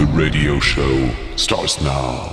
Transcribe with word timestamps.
The 0.00 0.06
radio 0.16 0.58
show 0.60 1.10
starts 1.36 1.78
now. 1.82 2.32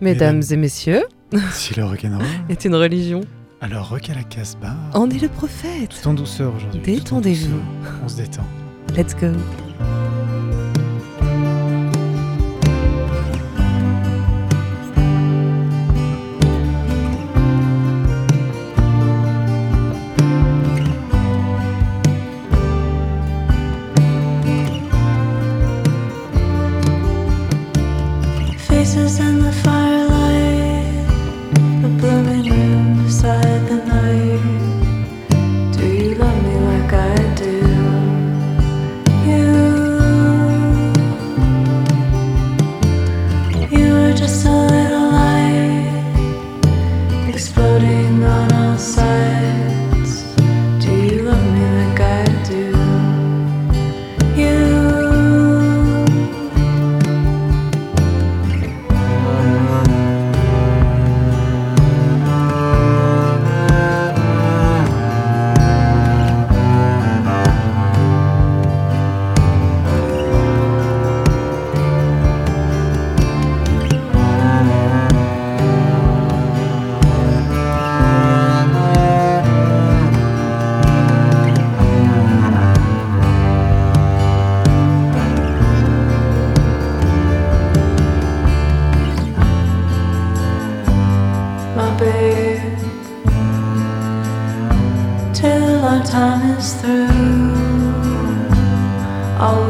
Mesdames 0.00 0.40
et 0.52 0.56
messieurs, 0.56 1.02
Si 1.50 1.74
le 1.74 1.84
rock'n'roll, 1.84 2.22
est 2.48 2.64
une 2.64 2.76
religion. 2.76 3.22
alors 3.60 3.88
rock 3.88 4.08
à 4.08 4.14
la 4.14 4.22
Casbah. 4.22 4.76
En 4.94 5.10
est 5.10 5.20
le 5.20 5.28
prophète. 5.28 5.90
Tout 6.00 6.08
en 6.08 6.14
douceur 6.14 6.54
aujourd'hui. 6.54 6.80
Détendez-vous. 6.80 7.60
On 8.04 8.08
se 8.08 8.16
détend. 8.18 8.44
Let's 8.96 9.16
go. 9.16 9.32
Till 95.34 95.84
our 95.84 96.04
time 96.04 96.56
is 96.56 96.74
through. 96.80 97.08
I'll 99.40 99.67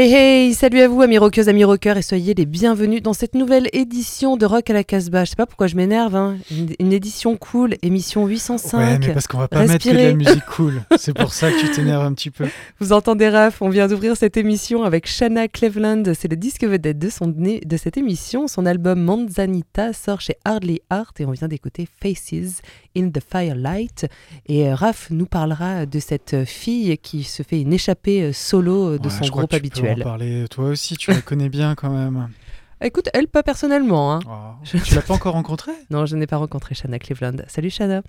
Hey 0.00 0.14
hey, 0.14 0.54
salut 0.54 0.80
à 0.80 0.86
vous 0.86 1.02
amis 1.02 1.18
rockeuses, 1.18 1.48
amis 1.48 1.64
rockeurs 1.64 1.96
et 1.96 2.02
soyez 2.02 2.32
les 2.32 2.46
bienvenus 2.46 3.02
dans 3.02 3.14
cette 3.14 3.34
nouvelle 3.34 3.66
édition 3.72 4.36
de 4.36 4.46
Rock 4.46 4.70
à 4.70 4.72
la 4.72 4.84
Casbah. 4.84 5.24
Je 5.24 5.30
sais 5.30 5.36
pas 5.36 5.44
pourquoi 5.44 5.66
je 5.66 5.74
m'énerve, 5.74 6.14
hein. 6.14 6.36
une, 6.52 6.68
une 6.78 6.92
édition 6.92 7.36
cool, 7.36 7.74
émission 7.82 8.24
805. 8.24 8.78
Ouais, 8.78 8.98
mais 9.00 9.12
parce 9.12 9.26
qu'on 9.26 9.38
va 9.38 9.48
pas 9.48 9.66
mettre 9.66 9.84
que 9.84 9.90
de 9.90 9.96
la 9.96 10.12
musique 10.12 10.44
cool. 10.54 10.82
C'est 10.98 11.12
pour 11.12 11.32
ça 11.32 11.50
que 11.50 11.58
tu 11.58 11.72
t'énerves 11.72 12.04
un 12.04 12.12
petit 12.12 12.30
peu. 12.30 12.46
Vous 12.78 12.92
entendez 12.92 13.28
Raph, 13.28 13.60
on 13.60 13.70
vient 13.70 13.88
d'ouvrir 13.88 14.16
cette 14.16 14.36
émission 14.36 14.84
avec 14.84 15.08
Shanna 15.08 15.48
Cleveland. 15.48 16.04
C'est 16.16 16.30
le 16.30 16.36
disque 16.36 16.62
vedette 16.62 17.00
de, 17.00 17.10
son, 17.10 17.26
de 17.26 17.76
cette 17.76 17.96
émission. 17.96 18.46
Son 18.46 18.66
album 18.66 19.02
Manzanita 19.02 19.92
sort 19.94 20.20
chez 20.20 20.36
Hardly 20.44 20.80
Art 20.90 21.12
et 21.18 21.24
on 21.24 21.32
vient 21.32 21.48
d'écouter 21.48 21.88
Faces 22.00 22.62
in 22.96 23.10
the 23.10 23.18
Firelight. 23.20 24.06
Et 24.46 24.68
euh, 24.68 24.76
Raph 24.76 25.08
nous 25.10 25.26
parlera 25.26 25.86
de 25.86 25.98
cette 25.98 26.44
fille 26.44 26.96
qui 26.98 27.24
se 27.24 27.42
fait 27.42 27.60
une 27.60 27.72
échappée 27.72 28.22
euh, 28.22 28.32
solo 28.32 28.90
euh, 28.90 28.98
de 28.98 29.08
Ouais, 29.08 29.26
son 29.26 29.32
groupe 29.32 29.50
que 29.50 29.87
peux 29.88 29.92
habituel. 29.92 30.06
en 30.06 30.10
parler. 30.10 30.44
Toi 30.50 30.64
aussi, 30.66 30.96
tu 30.96 31.10
la 31.10 31.20
connais 31.20 31.48
bien 31.48 31.74
quand 31.74 31.90
même. 31.90 32.28
Écoute, 32.80 33.08
elle 33.12 33.26
pas 33.26 33.42
personnellement. 33.42 34.14
Hein. 34.14 34.20
Oh, 34.28 34.30
Je- 34.62 34.78
Tu 34.78 34.94
l'as 34.94 35.02
pas 35.02 35.14
encore 35.14 35.32
rencontrée? 35.34 35.72
Non, 35.90 36.06
je 36.06 36.14
n'ai 36.14 36.28
pas 36.28 36.36
rencontré 36.36 36.76
Shanna 36.76 37.00
Cleveland. 37.00 37.38
Salut 37.48 37.70
Shanna. 37.70 38.02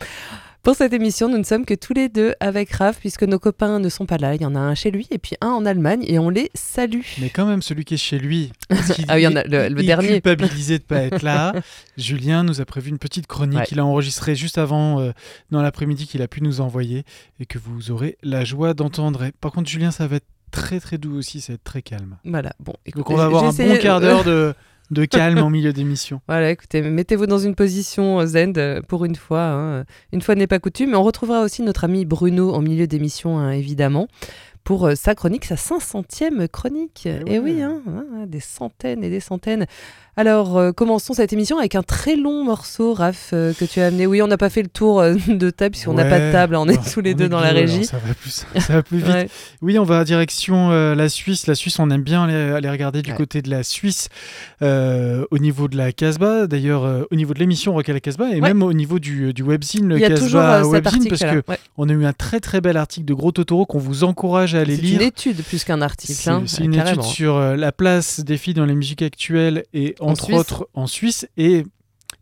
Pour 0.61 0.75
cette 0.75 0.91
émission, 0.93 1.27
nous 1.29 1.37
ne 1.39 1.43
sommes 1.43 1.65
que 1.65 1.73
tous 1.73 1.93
les 1.93 2.07
deux 2.09 2.35
avec 2.41 2.69
Raph, 2.73 2.99
puisque 2.99 3.23
nos 3.23 3.39
copains 3.39 3.79
ne 3.79 3.87
sont 3.89 4.05
pas 4.05 4.17
là. 4.17 4.35
Il 4.35 4.41
y 4.41 4.45
en 4.45 4.53
a 4.55 4.59
un 4.59 4.75
chez 4.75 4.91
lui 4.91 5.07
et 5.09 5.17
puis 5.17 5.35
un 5.41 5.47
en 5.47 5.65
Allemagne, 5.65 6.03
et 6.05 6.19
on 6.19 6.29
les 6.29 6.51
salue. 6.53 6.99
Mais 7.19 7.29
quand 7.29 7.45
même, 7.47 7.61
celui 7.63 7.83
qui 7.85 7.93
est 7.95 7.97
chez 7.97 8.19
lui. 8.19 8.51
qu'il- 8.93 9.05
Ah 9.07 9.15
oui, 9.15 9.21
il 9.27 9.37
a 9.37 9.43
le- 9.45 9.69
le 9.69 9.79
il 9.79 9.83
est 9.85 9.87
dernier. 9.87 10.07
culpabilisé 10.21 10.77
de 10.77 10.83
pas 10.83 10.97
être 11.03 11.23
là. 11.23 11.53
Julien 11.97 12.43
nous 12.43 12.61
a 12.61 12.65
prévu 12.65 12.89
une 12.89 12.99
petite 12.99 13.25
chronique 13.25 13.57
Ouais. 13.59 13.65
qu'il 13.65 13.79
a 13.79 13.85
enregistrée 13.85 14.35
juste 14.35 14.57
avant, 14.59 14.99
euh, 14.99 15.11
dans 15.49 15.61
l'après-midi, 15.63 16.05
qu'il 16.05 16.21
a 16.21 16.27
pu 16.27 16.41
nous 16.43 16.61
envoyer 16.61 17.05
et 17.39 17.45
que 17.47 17.57
vous 17.57 17.89
aurez 17.89 18.17
la 18.21 18.43
joie 18.43 18.73
d'entendre. 18.75 19.29
Par 19.41 19.51
contre, 19.53 19.69
Julien, 19.69 19.89
ça 19.91 20.05
va 20.07 20.17
être 20.17 20.27
très 20.51 20.79
très 20.79 20.97
doux 20.97 21.15
aussi, 21.17 21.41
ça 21.41 21.53
va 21.53 21.55
être 21.55 21.63
très 21.63 21.81
calme. 21.81 22.17
Voilà, 22.25 22.53
bon. 22.59 22.73
écoute, 22.85 22.99
Donc 22.99 23.09
on 23.11 23.15
va 23.15 23.25
avoir 23.25 23.43
un 23.45 23.51
bon 23.53 23.77
quart 23.79 23.99
d'heure 24.01 24.23
de, 24.23 24.53
de 24.91 25.05
calme 25.05 25.39
en 25.39 25.49
milieu 25.49 25.73
d'émission. 25.73 26.21
Voilà, 26.27 26.49
écoutez, 26.51 26.81
mettez-vous 26.81 27.27
dans 27.27 27.37
une 27.39 27.55
position 27.55 28.25
zen 28.25 28.53
euh, 28.57 28.81
pour 28.81 29.05
une 29.05 29.15
fois. 29.15 29.41
hein. 29.43 29.85
Une 30.13 30.21
fois 30.21 30.35
n'est 30.35 30.47
pas 30.47 30.59
coutume. 30.59 30.91
Mais 30.91 30.95
on 30.97 31.03
retrouvera 31.03 31.41
aussi 31.41 31.61
notre 31.61 31.83
ami 31.83 32.05
Bruno 32.05 32.53
en 32.53 32.61
milieu 32.61 32.87
d'émission, 32.87 33.37
hein, 33.37 33.51
évidemment, 33.51 34.07
pour 34.63 34.85
euh, 34.87 34.95
sa 34.95 35.15
chronique, 35.15 35.45
sa 35.45 35.55
500e 35.55 36.47
chronique. 36.47 37.05
Et, 37.05 37.19
Eh 37.27 37.39
oui, 37.39 37.55
ouais. 37.55 37.61
hein, 37.63 37.81
hein, 37.87 38.25
des 38.27 38.39
centaines 38.39 39.03
et 39.03 39.09
des 39.09 39.19
centaines. 39.19 39.65
Alors, 40.19 40.57
euh, 40.57 40.73
commençons 40.73 41.13
cette 41.13 41.31
émission 41.31 41.59
avec 41.59 41.75
un 41.75 41.81
très 41.81 42.17
long 42.17 42.43
morceau, 42.43 42.93
Raph, 42.93 43.29
euh, 43.31 43.53
que 43.53 43.63
tu 43.63 43.79
as 43.79 43.85
amené. 43.85 44.05
Oui, 44.05 44.21
on 44.21 44.27
n'a 44.27 44.35
pas 44.35 44.49
fait 44.49 44.61
le 44.61 44.67
tour 44.67 44.99
euh, 44.99 45.15
de 45.29 45.49
table, 45.49 45.71
puisqu'on 45.71 45.93
n'a 45.93 46.03
pas 46.03 46.19
de 46.19 46.29
table, 46.33 46.57
on 46.57 46.67
est 46.67 46.91
tous 46.93 46.99
les 46.99 47.13
deux 47.13 47.29
dans 47.29 47.39
la 47.39 47.51
régie. 47.51 47.85
Ça 47.85 47.95
va 48.05 48.13
plus, 48.13 48.45
ça 48.59 48.73
va 48.73 48.83
plus 48.83 48.97
vite. 49.01 49.07
Ouais. 49.07 49.29
Oui, 49.61 49.79
on 49.79 49.85
va 49.85 50.03
direction 50.03 50.71
euh, 50.71 50.93
la 50.93 51.07
Suisse. 51.07 51.47
La 51.47 51.55
Suisse, 51.55 51.79
on 51.79 51.89
aime 51.89 52.01
bien 52.03 52.25
aller, 52.25 52.33
aller 52.33 52.69
regarder 52.69 53.01
du 53.01 53.11
Ouais. 53.11 53.15
côté 53.15 53.41
de 53.41 53.49
la 53.49 53.63
Suisse 53.63 54.09
euh, 54.61 55.23
au 55.31 55.37
niveau 55.37 55.69
de 55.69 55.77
la 55.77 55.93
Casbah. 55.93 56.47
D'ailleurs, 56.47 56.83
euh, 56.83 57.03
au 57.11 57.15
niveau 57.15 57.33
de 57.33 57.39
l'émission 57.39 57.71
Rock 57.71 57.87
à 57.87 57.93
la 57.93 58.01
Casbah 58.01 58.29
et 58.29 58.41
Ouais. 58.41 58.41
même 58.41 58.61
au 58.61 58.73
niveau 58.73 58.99
du, 58.99 59.33
du 59.33 59.41
webzine, 59.41 59.87
le 59.87 59.95
Il 59.99 60.01
y 60.01 60.05
a 60.05 60.09
Casbah 60.09 60.59
euh, 60.59 60.63
Webzine, 60.65 61.07
parce 61.07 61.21
article-là. 61.21 61.41
que 61.43 61.51
Ouais. 61.51 61.59
on 61.77 61.87
a 61.87 61.93
eu 61.93 62.03
un 62.05 62.11
très 62.11 62.41
très 62.41 62.59
bel 62.59 62.75
article 62.75 63.05
de 63.05 63.13
Gros 63.13 63.31
Totoro 63.31 63.65
qu'on 63.65 63.79
vous 63.79 64.03
encourage 64.03 64.53
à 64.53 64.59
aller 64.59 64.75
C'est 64.75 64.81
lire. 64.81 64.99
une 64.99 65.07
étude 65.07 65.41
plus 65.43 65.63
qu'un 65.63 65.81
article. 65.81 66.11
C'est 66.13 66.29
hein, 66.29 66.43
c'est 66.45 66.65
une 66.65 66.75
carrément. 66.75 67.01
étude 67.03 67.09
sur 67.09 67.37
euh, 67.37 67.55
la 67.55 67.71
place 67.71 68.19
des 68.19 68.35
filles 68.35 68.53
dans 68.53 68.65
les 68.65 68.75
musiques 68.75 69.01
actuelles 69.01 69.63
et 69.73 69.95
En 70.01 70.08
entre 70.11 70.25
Suisse. 70.25 70.37
autres 70.37 70.69
en 70.73 70.87
Suisse 70.87 71.27
et 71.37 71.63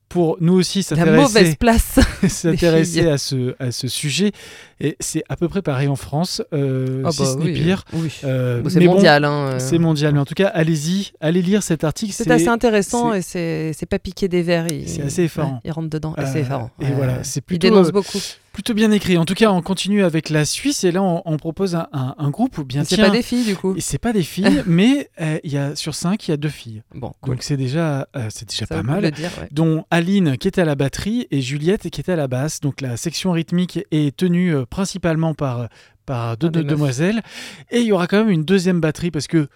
pour 0.10 0.38
nous 0.40 0.54
aussi 0.54 0.84
s'intéresser 0.84 1.56
place. 1.60 2.00
s'intéresser 2.30 3.10
à 3.10 3.18
ce, 3.18 3.56
à 3.60 3.72
ce 3.72 3.90
sujet 3.90 4.32
et 4.80 4.96
c'est 5.02 5.22
à 5.28 5.36
peu 5.36 5.50
près 5.50 5.62
pareil 5.62 5.90
en 5.90 5.98
France 5.98 6.42
euh, 6.54 7.04
Ah 7.06 7.12
si 7.12 7.20
bah 7.20 7.26
ce 7.26 7.38
n'est 7.38 7.44
oui, 7.46 7.54
pire 7.54 7.84
oui. 7.92 8.10
Euh, 8.24 8.62
Bon, 8.62 8.70
c'est 8.70 8.80
bon, 8.80 8.94
mondial. 8.94 9.26
hein, 9.26 9.32
euh. 9.56 9.60
c'est 9.60 9.78
mondial 9.78 10.14
mais 10.14 10.20
en 10.22 10.26
tout 10.26 10.34
cas 10.34 10.48
allez-y 10.48 11.12
allez 11.20 11.42
lire 11.42 11.62
cet 11.62 11.84
article 11.84 12.14
C'est 12.14 12.32
assez 12.32 12.48
intéressant 12.48 13.14
et 13.14 13.22
c'est 13.22 13.74
c'est 13.78 13.86
pas 13.86 14.00
piqué 14.00 14.30
des 14.30 14.44
verres. 14.44 14.68
Il, 14.72 14.88
C'est 14.88 15.02
assez 15.02 15.24
effarant. 15.24 15.56
ouais, 15.56 15.60
il 15.66 15.72
rentre 15.72 15.90
dedans. 15.90 16.16
Euh, 16.18 16.22
assez 16.22 16.40
effarant. 16.40 16.72
et 16.80 16.86
Ouais, 16.86 16.92
voilà, 16.96 17.24
c'est 17.26 17.40
Il 17.40 17.44
plutôt, 17.44 17.68
dénonce 17.68 17.88
euh, 17.90 17.92
beaucoup. 17.92 18.20
Plutôt 18.58 18.74
bien 18.74 18.90
écrit 18.90 19.20
en 19.20 19.26
tout 19.26 19.36
cas 19.36 19.52
on 19.52 19.62
continue 19.62 20.04
avec 20.04 20.32
la 20.32 20.44
Suisse 20.44 20.84
et 20.84 20.92
là 20.92 21.04
on, 21.04 21.22
on 21.26 21.38
propose 21.38 21.76
un, 21.76 21.88
un- 21.94 22.16
un 22.18 22.30
groupe 22.32 22.58
où 22.58 22.64
bien 22.64 22.84
C'est 22.84 22.98
pas 22.98 23.12
des 23.12 23.22
filles 23.22 23.46
du 23.46 23.56
coup. 23.56 23.76
et 23.76 23.82
c'est 23.82 24.00
pas 24.00 24.14
des 24.14 24.24
filles 24.24 24.64
mais 24.66 25.12
euh, 25.22 25.38
il 25.44 25.52
y 25.54 25.58
a 25.60 25.76
sur 25.76 25.94
cinq 25.94 26.28
il 26.28 26.32
y 26.32 26.34
a 26.34 26.38
deux 26.38 26.50
filles 26.50 26.82
Bon, 26.96 27.12
cool. 27.22 27.36
donc 27.36 27.44
c'est 27.44 27.56
déjà 27.56 28.08
euh, 28.16 28.28
c'est 28.32 28.50
déjà 28.50 28.66
Ça 28.66 28.74
pas 28.78 28.82
mal 28.82 29.12
dire, 29.12 29.30
ouais. 29.40 29.48
dont 29.52 29.86
Aline 29.92 30.38
qui 30.40 30.48
est 30.48 30.58
à 30.58 30.66
la 30.66 30.74
batterie 30.74 31.28
et 31.30 31.40
Juliette 31.42 31.88
qui 31.92 32.02
est 32.02 32.10
à 32.10 32.16
la 32.16 32.28
basse. 32.28 32.60
Donc 32.60 32.82
la 32.82 32.98
section 32.98 33.32
rythmique 33.32 33.80
est 33.92 34.18
tenue 34.18 34.56
euh, 34.56 34.66
principalement 34.66 35.36
par, 35.36 35.68
par 36.08 36.36
deux, 36.38 36.50
demoiselles. 36.50 37.22
Et 37.70 37.82
il 37.82 37.86
y 37.86 37.92
aura 37.92 38.08
quand 38.08 38.18
même 38.18 38.32
une 38.32 38.44
deuxième 38.44 38.82
batterie 38.82 39.12
parce 39.12 39.28
que 39.28 39.50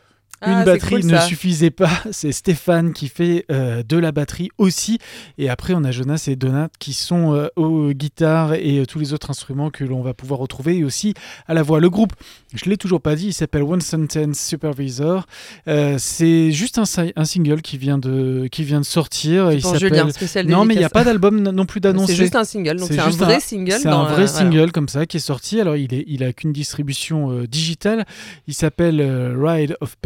Ah, 0.44 0.52
une 0.54 0.60
c'est 0.60 0.66
batterie 0.66 1.02
cool, 1.02 1.12
ne 1.12 1.20
suffisait 1.20 1.70
pas. 1.70 1.90
C'est 2.12 2.32
Stéphane 2.32 2.94
qui 2.94 3.10
fait 3.10 3.46
euh, 3.52 3.84
de 3.88 3.96
la 3.98 4.12
batterie 4.12 4.50
aussi. 4.58 4.98
Et 5.38 5.50
après, 5.50 5.74
on 5.76 5.84
a 5.84 5.92
Jonas 5.92 6.24
et 6.28 6.36
Donat 6.36 6.70
qui 6.80 6.94
sont 6.94 7.36
euh, 7.36 7.48
aux 7.58 7.92
guitares 7.92 8.56
et 8.56 8.80
euh, 8.80 8.86
tous 8.88 8.98
les 8.98 9.14
autres 9.14 9.30
instruments 9.30 9.70
que 9.70 9.84
l'on 9.84 10.02
va 10.02 10.16
pouvoir 10.16 10.40
retrouver 10.40 10.78
et 10.78 10.84
aussi 10.84 11.14
à 11.48 11.54
la 11.54 11.62
voix. 11.62 11.80
Le 11.80 11.92
groupe, 11.92 12.14
je 12.56 12.68
l'ai 12.72 12.78
toujours 12.78 13.02
pas 13.02 13.16
dit, 13.16 13.28
il 13.28 13.34
s'appelle 13.34 13.62
One 13.62 13.82
Sentence 13.82 14.40
Supervisor. 14.40 15.28
C'est 15.98 16.52
juste 16.52 16.78
un, 16.80 16.86
si- 16.86 17.14
un 17.16 17.26
single 17.26 17.62
qui 17.62 17.78
vient 17.78 17.98
de, 18.00 18.48
qui 18.52 18.64
vient 18.64 18.80
de 18.82 18.86
sortir. 18.86 19.52
Il 19.52 19.62
Pour 19.62 19.78
Julien, 19.78 20.10
spécial 20.10 20.48
non, 20.48 20.66
mais 20.66 20.74
il 20.74 20.80
n'y 20.80 20.84
a 20.84 20.90
pas 20.90 21.04
d'album 21.04 21.40
non 21.42 21.66
plus 21.66 21.82
d'annoncé. 21.82 22.14
C'est 22.16 22.22
juste 22.24 22.36
un 22.36 22.44
single, 22.44 22.78
donc 22.78 22.88
C'est 22.90 23.00
un 23.00 23.10
vrai 23.10 23.36
un- 23.36 23.40
single. 23.40 23.72
C'est 23.80 23.88
un 23.88 24.04
vrai 24.04 24.26
voilà. 24.26 24.28
single 24.28 24.72
comme 24.72 24.90
ça 24.90 25.06
qui 25.06 25.18
est 25.18 25.22
sorti. 25.22 25.62
Alors 25.62 25.76
il 25.76 25.94
est, 25.94 26.04
il 26.08 26.24
a 26.24 26.34
qu'une 26.34 26.52
distribution 26.54 27.44
digitale. 27.50 28.06
Il 28.48 28.54
s'appelle 28.54 29.02
Ride 29.40 29.78
of 29.82 29.98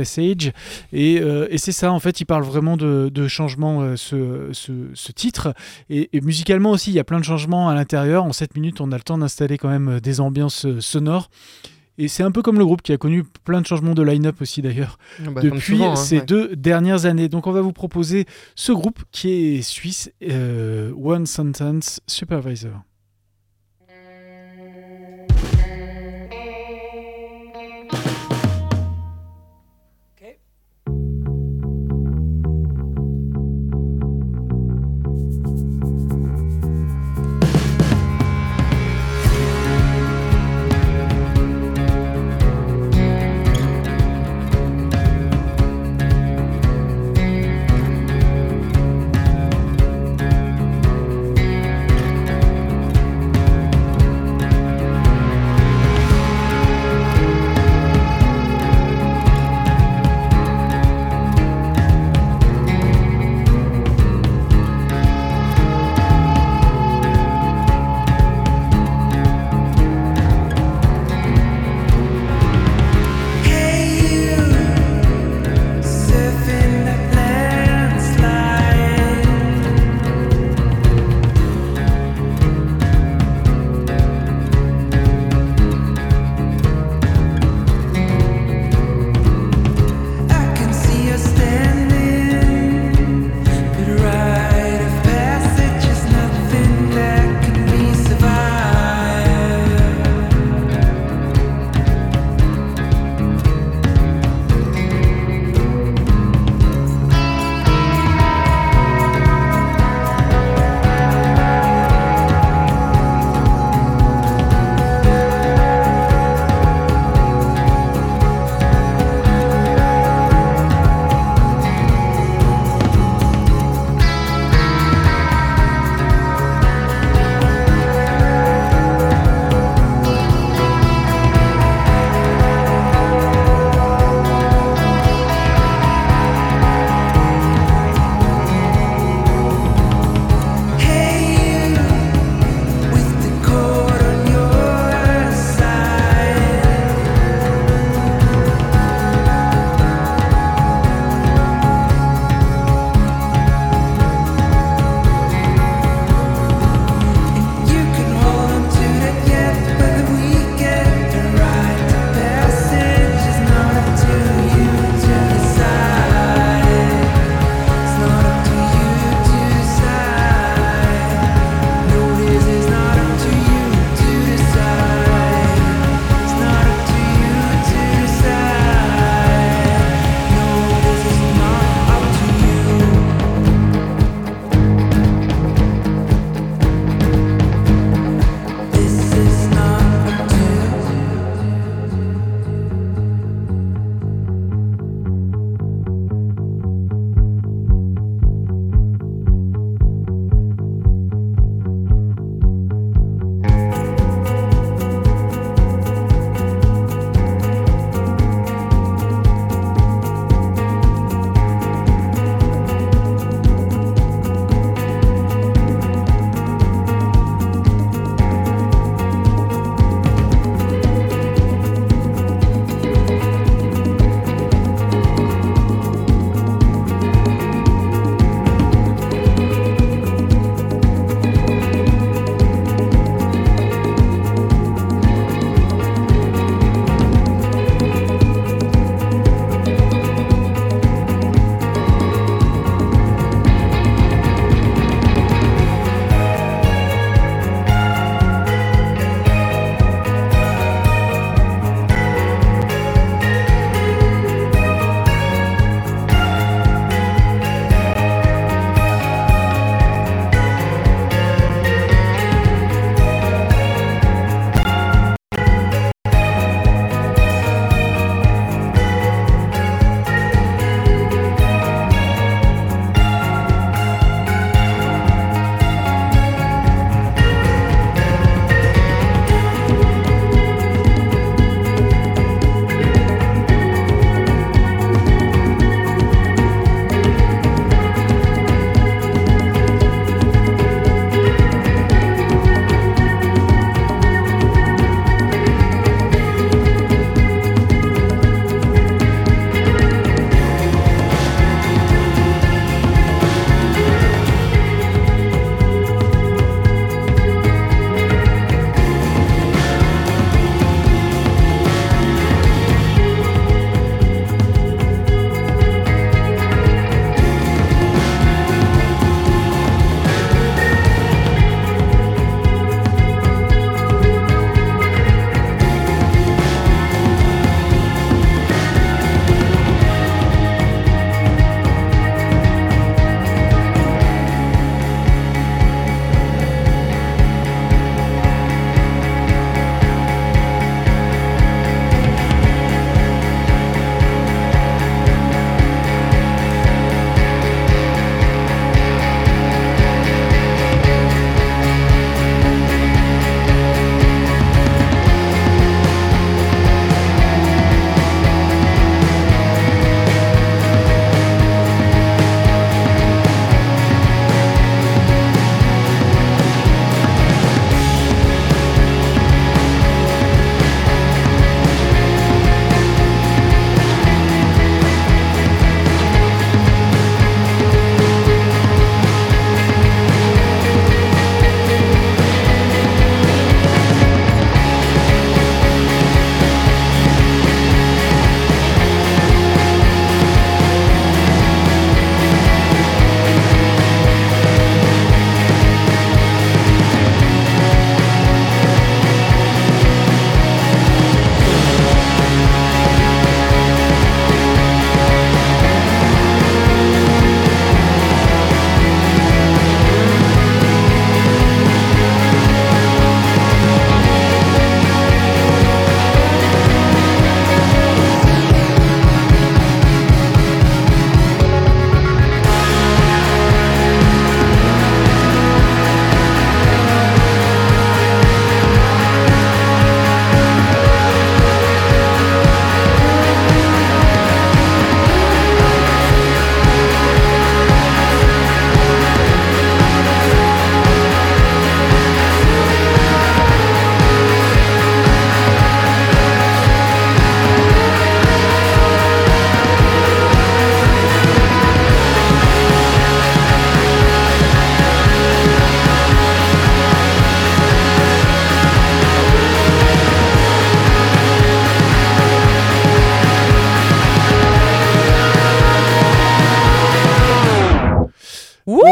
Et, 0.93 1.19
euh, 1.21 1.47
et 1.49 1.57
c'est 1.57 1.71
ça 1.71 1.91
en 1.91 1.99
fait. 1.99 2.19
Il 2.21 2.25
parle 2.25 2.43
vraiment 2.43 2.77
de, 2.77 3.09
de 3.13 3.27
changements 3.27 3.81
euh, 3.81 3.95
ce, 3.95 4.49
ce, 4.51 4.71
ce 4.93 5.11
titre 5.11 5.53
et, 5.89 6.09
et 6.15 6.21
musicalement 6.21 6.71
aussi. 6.71 6.91
Il 6.91 6.95
y 6.95 6.99
a 6.99 7.03
plein 7.03 7.19
de 7.19 7.25
changements 7.25 7.69
à 7.69 7.75
l'intérieur. 7.75 8.23
En 8.25 8.33
7 8.33 8.55
minutes, 8.55 8.81
on 8.81 8.91
a 8.91 8.97
le 8.97 9.03
temps 9.03 9.17
d'installer 9.17 9.57
quand 9.57 9.69
même 9.69 9.87
euh, 9.89 9.99
des 9.99 10.19
ambiances 10.19 10.67
sonores. 10.79 11.29
Et 11.97 12.09
c'est 12.09 12.23
un 12.23 12.31
peu 12.31 12.41
comme 12.41 12.57
le 12.57 12.65
groupe 12.65 12.81
qui 12.81 12.91
a 12.91 12.97
connu 12.97 13.23
plein 13.45 13.61
de 13.61 13.65
changements 13.65 13.93
de 13.93 14.03
line-up 14.03 14.41
aussi 14.41 14.61
d'ailleurs 14.61 14.97
Ah 15.25 15.29
bah, 15.31 15.41
depuis 15.41 15.77
souvent, 15.77 15.93
hein, 15.93 15.95
ces 15.95 16.17
ouais. 16.19 16.25
deux 16.25 16.55
dernières 16.55 17.05
années. 17.05 17.29
Donc 17.29 17.47
on 17.47 17.53
va 17.53 17.61
vous 17.61 17.71
proposer 17.71 18.25
ce 18.55 18.73
groupe 18.73 18.99
qui 19.11 19.29
est 19.31 19.61
suisse, 19.61 20.11
euh, 20.29 20.91
One 21.01 21.25
Sentence 21.25 22.01
Supervisor. 22.05 22.81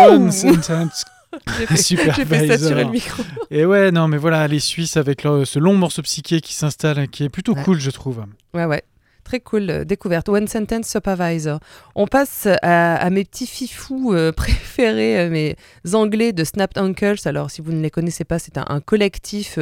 One 0.09 0.31
Sentence 0.31 1.05
J'ai 1.57 1.65
fait, 1.65 1.75
j'ai 1.77 1.97
fait 1.97 2.11
Supervisor. 2.13 2.57
saturer 2.59 2.83
le 2.83 2.91
micro. 2.91 3.23
Et 3.49 3.65
ouais, 3.65 3.91
non, 3.91 4.07
mais 4.07 4.17
voilà, 4.17 4.47
les 4.47 4.59
Suisses 4.59 4.97
avec 4.97 5.23
leur- 5.23 5.47
ce 5.47 5.57
long 5.57 5.73
morceau 5.73 6.01
psyché 6.03 6.41
qui 6.41 6.53
s'installe, 6.53 7.07
qui 7.07 7.23
est 7.23 7.29
plutôt 7.29 7.53
Ouais. 7.55 7.63
cool, 7.63 7.79
je 7.79 7.89
trouve. 7.89 8.23
Ouais, 8.53 8.65
ouais. 8.65 8.83
Très 9.23 9.39
cool, 9.39 9.69
euh, 9.69 9.83
découverte. 9.85 10.27
One 10.29 10.47
Sentence 10.47 10.87
Supervisor. 10.87 11.59
On 11.95 12.05
passe 12.07 12.47
à, 12.61 12.95
à 12.97 13.09
mes 13.09 13.23
petits 13.23 13.47
fifous 13.47 14.13
euh, 14.13 14.31
préférés, 14.35 15.21
euh, 15.21 15.29
mes 15.29 15.55
anglais 15.93 16.33
de 16.33 16.43
Snapped 16.43 16.77
Uncles. 16.77 17.15
Alors, 17.25 17.49
si 17.49 17.61
vous 17.61 17.71
ne 17.71 17.81
les 17.81 17.89
connaissez 17.89 18.25
pas, 18.25 18.37
c'est 18.37 18.57
un, 18.57 18.65
un 18.67 18.79
collectif. 18.81 19.57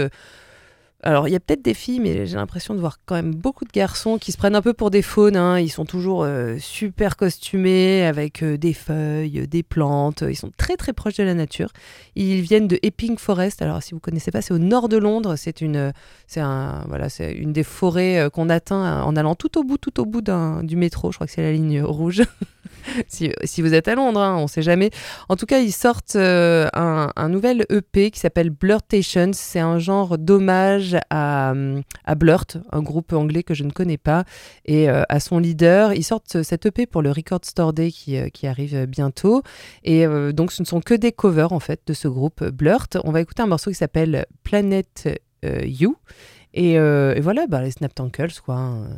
Alors, 1.04 1.28
il 1.28 1.32
y 1.32 1.36
a 1.36 1.40
peut-être 1.40 1.64
des 1.64 1.74
filles, 1.74 2.00
mais 2.00 2.28
j'ai 2.28 2.36
l'impression 2.36 2.76
de 2.76 2.80
voir 2.80 3.00
quand 3.06 3.16
même 3.16 3.34
beaucoup 3.34 3.66
de 3.66 3.72
garçons 3.72 4.20
qui 4.20 4.32
se 4.32 4.38
prennent 4.38 4.56
un 4.56 4.62
peu 4.62 4.74
pour 4.74 4.92
des 4.92 5.02
faunes. 5.02 5.36
hein. 5.36 5.60
Ils 5.60 5.70
sont 5.70 5.86
toujours 5.86 6.24
euh, 6.24 6.58
super 6.60 7.18
costumés 7.18 8.06
avec 8.06 8.44
euh, 8.44 8.56
des 8.56 8.74
feuilles, 8.74 9.40
euh, 9.40 9.48
des 9.48 9.64
plantes. 9.64 10.24
Ils 10.28 10.36
sont 10.36 10.52
très 10.58 10.78
très 10.78 10.94
proches 10.94 11.16
de 11.16 11.24
la 11.24 11.34
nature. 11.34 11.70
Ils 12.16 12.42
viennent 12.42 12.68
de 12.68 12.78
Epping 12.84 13.18
Forest. 13.18 13.64
Alors, 13.64 13.82
si 13.82 13.96
vous 13.96 14.00
connaissez 14.00 14.30
pas, 14.30 14.44
c'est 14.44 14.54
au 14.54 14.60
nord 14.60 14.90
de 14.90 14.98
Londres. 14.98 15.36
C'est 15.38 15.62
une, 15.62 15.92
c'est 16.28 16.42
un, 16.42 16.86
voilà, 16.88 17.10
c'est 17.10 17.32
une 17.34 17.52
des 17.52 17.64
forêts 17.64 18.30
qu'on 18.32 18.50
atteint 18.50 19.02
en 19.02 19.16
allant 19.16 19.34
tout 19.34 19.58
au 19.58 19.64
bout, 19.64 19.78
tout 19.78 20.00
au 20.00 20.06
bout 20.06 20.22
du 20.22 20.76
métro. 20.76 21.12
Je 21.12 21.18
crois 21.18 21.26
que 21.26 21.34
c'est 21.34 21.42
la 21.42 21.52
ligne 21.52 21.82
rouge. 21.82 22.22
si, 23.08 23.32
vous 23.62 23.74
êtes 23.74 23.88
à 23.88 23.96
Londres, 23.96 24.20
hein, 24.20 24.38
on 24.38 24.48
sait 24.48 24.62
jamais. 24.62 24.92
En 25.30 25.36
tout 25.36 25.46
cas, 25.46 25.60
ils 25.60 25.72
sortent 25.72 26.16
euh, 26.16 26.68
un, 26.74 27.30
nouvel 27.30 27.66
EP 27.70 28.12
qui 28.12 28.20
s'appelle 28.20 28.50
Blurtations. 28.50 29.32
C'est 29.34 29.60
un 29.60 29.80
genre 29.80 30.18
d'hommage 30.18 30.98
à, 31.10 31.52
hum, 31.52 31.82
à 32.06 32.16
Blurt, 32.16 32.58
un 32.72 32.82
groupe 32.82 33.14
anglais 33.14 33.44
que 33.44 33.54
je 33.54 33.64
ne 33.64 33.72
connais 33.72 33.98
pas, 33.98 34.24
et 34.66 34.90
euh, 34.90 35.04
à 35.10 35.20
son 35.20 35.40
leader. 35.40 35.94
Ils 35.94 36.04
sortent 36.04 36.44
cet 36.44 36.66
EP 36.66 36.86
pour 36.86 37.02
le 37.02 37.12
Record 37.12 37.42
Store 37.44 37.74
Day 37.74 37.92
qui, 37.92 38.18
euh, 38.18 38.28
arrive 38.44 38.76
euh, 38.76 38.86
bientôt. 38.86 39.44
Et 39.84 40.06
euh, 40.06 40.32
donc, 40.32 40.52
ce 40.52 40.62
ne 40.62 40.68
sont 40.68 40.82
que 40.82 40.94
des 40.94 41.12
covers 41.12 41.54
en 41.54 41.60
fait 41.60 41.82
de 41.88 41.94
ce 41.94 42.08
groupe 42.08 42.42
euh, 42.42 42.52
Blurt. 42.52 42.98
On 43.04 43.12
va 43.12 43.22
écouter 43.22 43.44
un 43.44 43.48
morceau 43.48 43.70
qui 43.72 43.78
s'appelle 43.78 44.26
Planet 44.44 45.10
euh, 45.46 45.62
You. 45.66 45.96
Et, 46.54 46.78
euh, 46.78 47.18
voilà, 47.22 47.48
bah, 47.48 47.62
les 47.62 47.72
Snaptankles, 47.72 48.42
quoi. 48.44 48.56
hein, 48.56 48.84
euh, 48.84 48.96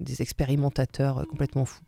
des 0.00 0.22
expérimentateurs 0.22 1.18
euh, 1.18 1.24
complètement 1.24 1.64
fous. 1.64 1.82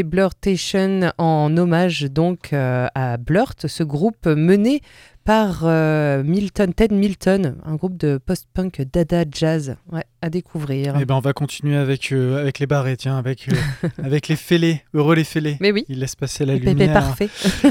Blurtation 0.00 1.12
en 1.18 1.54
hommage 1.58 2.04
donc 2.04 2.54
euh, 2.54 2.86
à 2.94 3.18
Blurt, 3.18 3.66
ce 3.66 3.82
groupe 3.82 4.24
mené 4.26 4.80
par 5.24 5.60
euh, 5.64 6.22
Milton, 6.24 6.74
Ted 6.74 6.92
Milton, 6.94 7.56
un 7.64 7.76
groupe 7.76 7.96
de 7.96 8.18
post-punk 8.24 8.82
dada 8.92 9.24
jazz 9.30 9.76
ouais, 9.92 10.02
à 10.20 10.30
découvrir. 10.30 10.94
Eh 11.00 11.04
ben, 11.04 11.14
on 11.14 11.20
va 11.20 11.32
continuer 11.32 11.76
avec, 11.76 12.10
euh, 12.10 12.40
avec 12.40 12.58
les 12.58 12.66
barrés, 12.66 12.96
tiens, 12.96 13.16
avec, 13.16 13.46
euh, 13.48 13.88
avec 14.02 14.26
les 14.26 14.34
fêlés. 14.34 14.82
Heureux 14.94 15.14
les 15.14 15.22
fêlés. 15.24 15.56
Mais 15.60 15.70
oui, 15.70 15.84
Ils 15.88 16.00
laissent 16.00 16.16
passer 16.16 16.44
la 16.44 16.54
Pépé 16.54 16.70
lumière. 16.70 16.92
parfait. 16.92 17.28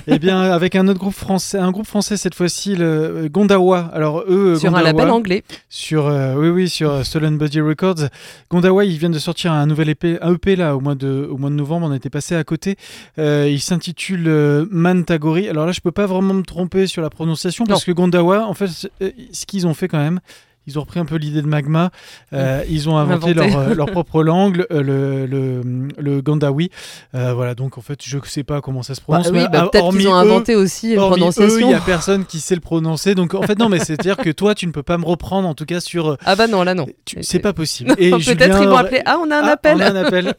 Eh 0.08 0.18
bien, 0.18 0.40
avec 0.42 0.76
un 0.76 0.88
autre 0.88 1.00
groupe 1.00 1.14
français, 1.14 1.58
un 1.58 1.72
groupe 1.72 1.88
français 1.88 2.16
cette 2.16 2.36
fois-ci, 2.36 2.76
le 2.78 3.28
Gondawa. 3.30 3.90
Alors 3.94 4.24
eux, 4.30 4.56
Sur 4.56 4.76
un 4.76 4.82
label 4.82 5.10
anglais. 5.10 5.44
sur 5.68 6.06
oui 6.06 6.50
oui 6.50 6.70
sur 6.70 7.06
Stolen 7.06 7.38
Body 7.38 7.60
Records. 7.60 8.08
Gondawa, 8.50 8.86
ils 8.86 8.98
viennent 8.98 9.12
de 9.12 9.20
sortir 9.20 9.52
un 9.52 9.66
nouvel 9.66 9.90
EP, 9.90 10.18
un 10.22 10.34
EP 10.36 10.56
là 10.56 10.76
au 10.78 10.80
mois 10.80 10.96
de 10.96 11.28
au 11.30 11.38
mois 11.38 11.50
de 11.50 11.56
novembre. 11.56 11.88
On 11.90 11.94
était 11.94 12.10
passé 12.10 12.36
à 12.36 12.44
côté. 12.46 12.78
Il 13.18 13.60
s'intitule 13.60 14.68
Mantagori. 14.72 15.50
Alors 15.50 15.66
là, 15.66 15.74
je 15.74 15.82
peux 15.82 15.92
pas 15.92 16.06
vraiment 16.06 16.34
me 16.34 16.44
tromper 16.44 16.88
sur 16.88 17.02
la 17.02 17.10
prononciation 17.10 17.41
parce 17.68 17.86
que 17.86 17.92
Gondawa, 17.92 18.46
en 18.48 18.54
fait, 18.54 18.90
euh, 19.02 19.12
ce 19.32 19.46
qu'ils 19.46 19.68
ont 19.68 19.74
fait 19.74 19.88
quand 19.88 20.00
même. 20.00 20.20
Ils 20.68 20.78
ont 20.78 20.82
repris 20.82 21.00
un 21.00 21.06
peu 21.06 21.16
l'idée 21.16 21.42
de 21.42 21.48
Magma. 21.48 21.90
Euh, 22.34 22.64
ils 22.70 22.88
ont 22.88 22.98
inventé, 22.98 23.32
Inventé. 23.32 23.50
leur, 23.52 23.60
euh, 23.60 23.74
leur 23.74 23.86
propre 23.92 24.24
langue, 24.24 24.66
euh, 24.72 24.82
le, 24.84 25.26
le, 25.26 25.62
le 25.98 26.22
Gandawi. 26.22 26.70
Euh, 27.16 27.34
voilà, 27.34 27.56
donc 27.56 27.78
en 27.78 27.82
fait, 27.82 28.00
je 28.04 28.18
sais 28.26 28.44
pas 28.44 28.62
comment 28.62 28.84
ça 28.84 28.94
se 28.94 29.00
Bah 29.02 29.06
prononce. 29.20 29.28
oui, 29.28 29.40
mais, 29.40 29.48
bah, 29.50 29.64
ah, 29.66 29.70
peut-être 29.70 29.90
qu'ils 29.92 30.08
ont 30.08 30.14
eux- 30.14 30.18
inventé 30.18 30.56
aussi 30.56 30.88
une 30.94 31.00
eux, 31.00 31.04
il 31.04 31.08
prononciation. 31.08 31.68
n'y 31.68 31.74
a 31.74 31.80
personne 31.80 32.26
qui 32.26 32.40
sait 32.40 32.56
le 32.56 32.62
prononcer. 32.62 33.16
Donc 33.16 33.34
en 33.34 33.42
fait, 33.42 33.58
non, 33.58 33.70
mais 33.70 33.80
c'est-à-dire 33.80 34.18
que 34.18 34.30
toi, 34.30 34.54
tu 34.56 34.68
ne 34.68 34.72
peux 34.72 34.84
pas 34.84 34.98
me 34.98 35.06
reprendre, 35.06 35.48
en 35.48 35.56
tout 35.56 35.66
cas, 35.66 35.80
sur. 35.80 36.18
Ah 36.26 36.36
bah 36.36 36.48
non, 36.48 36.64
là 36.64 36.74
non. 36.76 36.86
C'est 37.22 37.40
pas 37.40 37.54
possible. 37.54 37.96
Peut-être 37.96 38.20
Julien 38.20 38.62
ils 38.62 38.68
vont 38.68 38.76
appeler. 38.76 39.02
Ah, 39.06 39.18
on 39.20 39.32
a 39.32 39.38
un 39.38 39.44
Ah, 39.48 39.52
appel. 39.54 39.78
on 39.78 39.82
a 39.82 39.90
un 39.90 39.96
appel. 39.96 40.34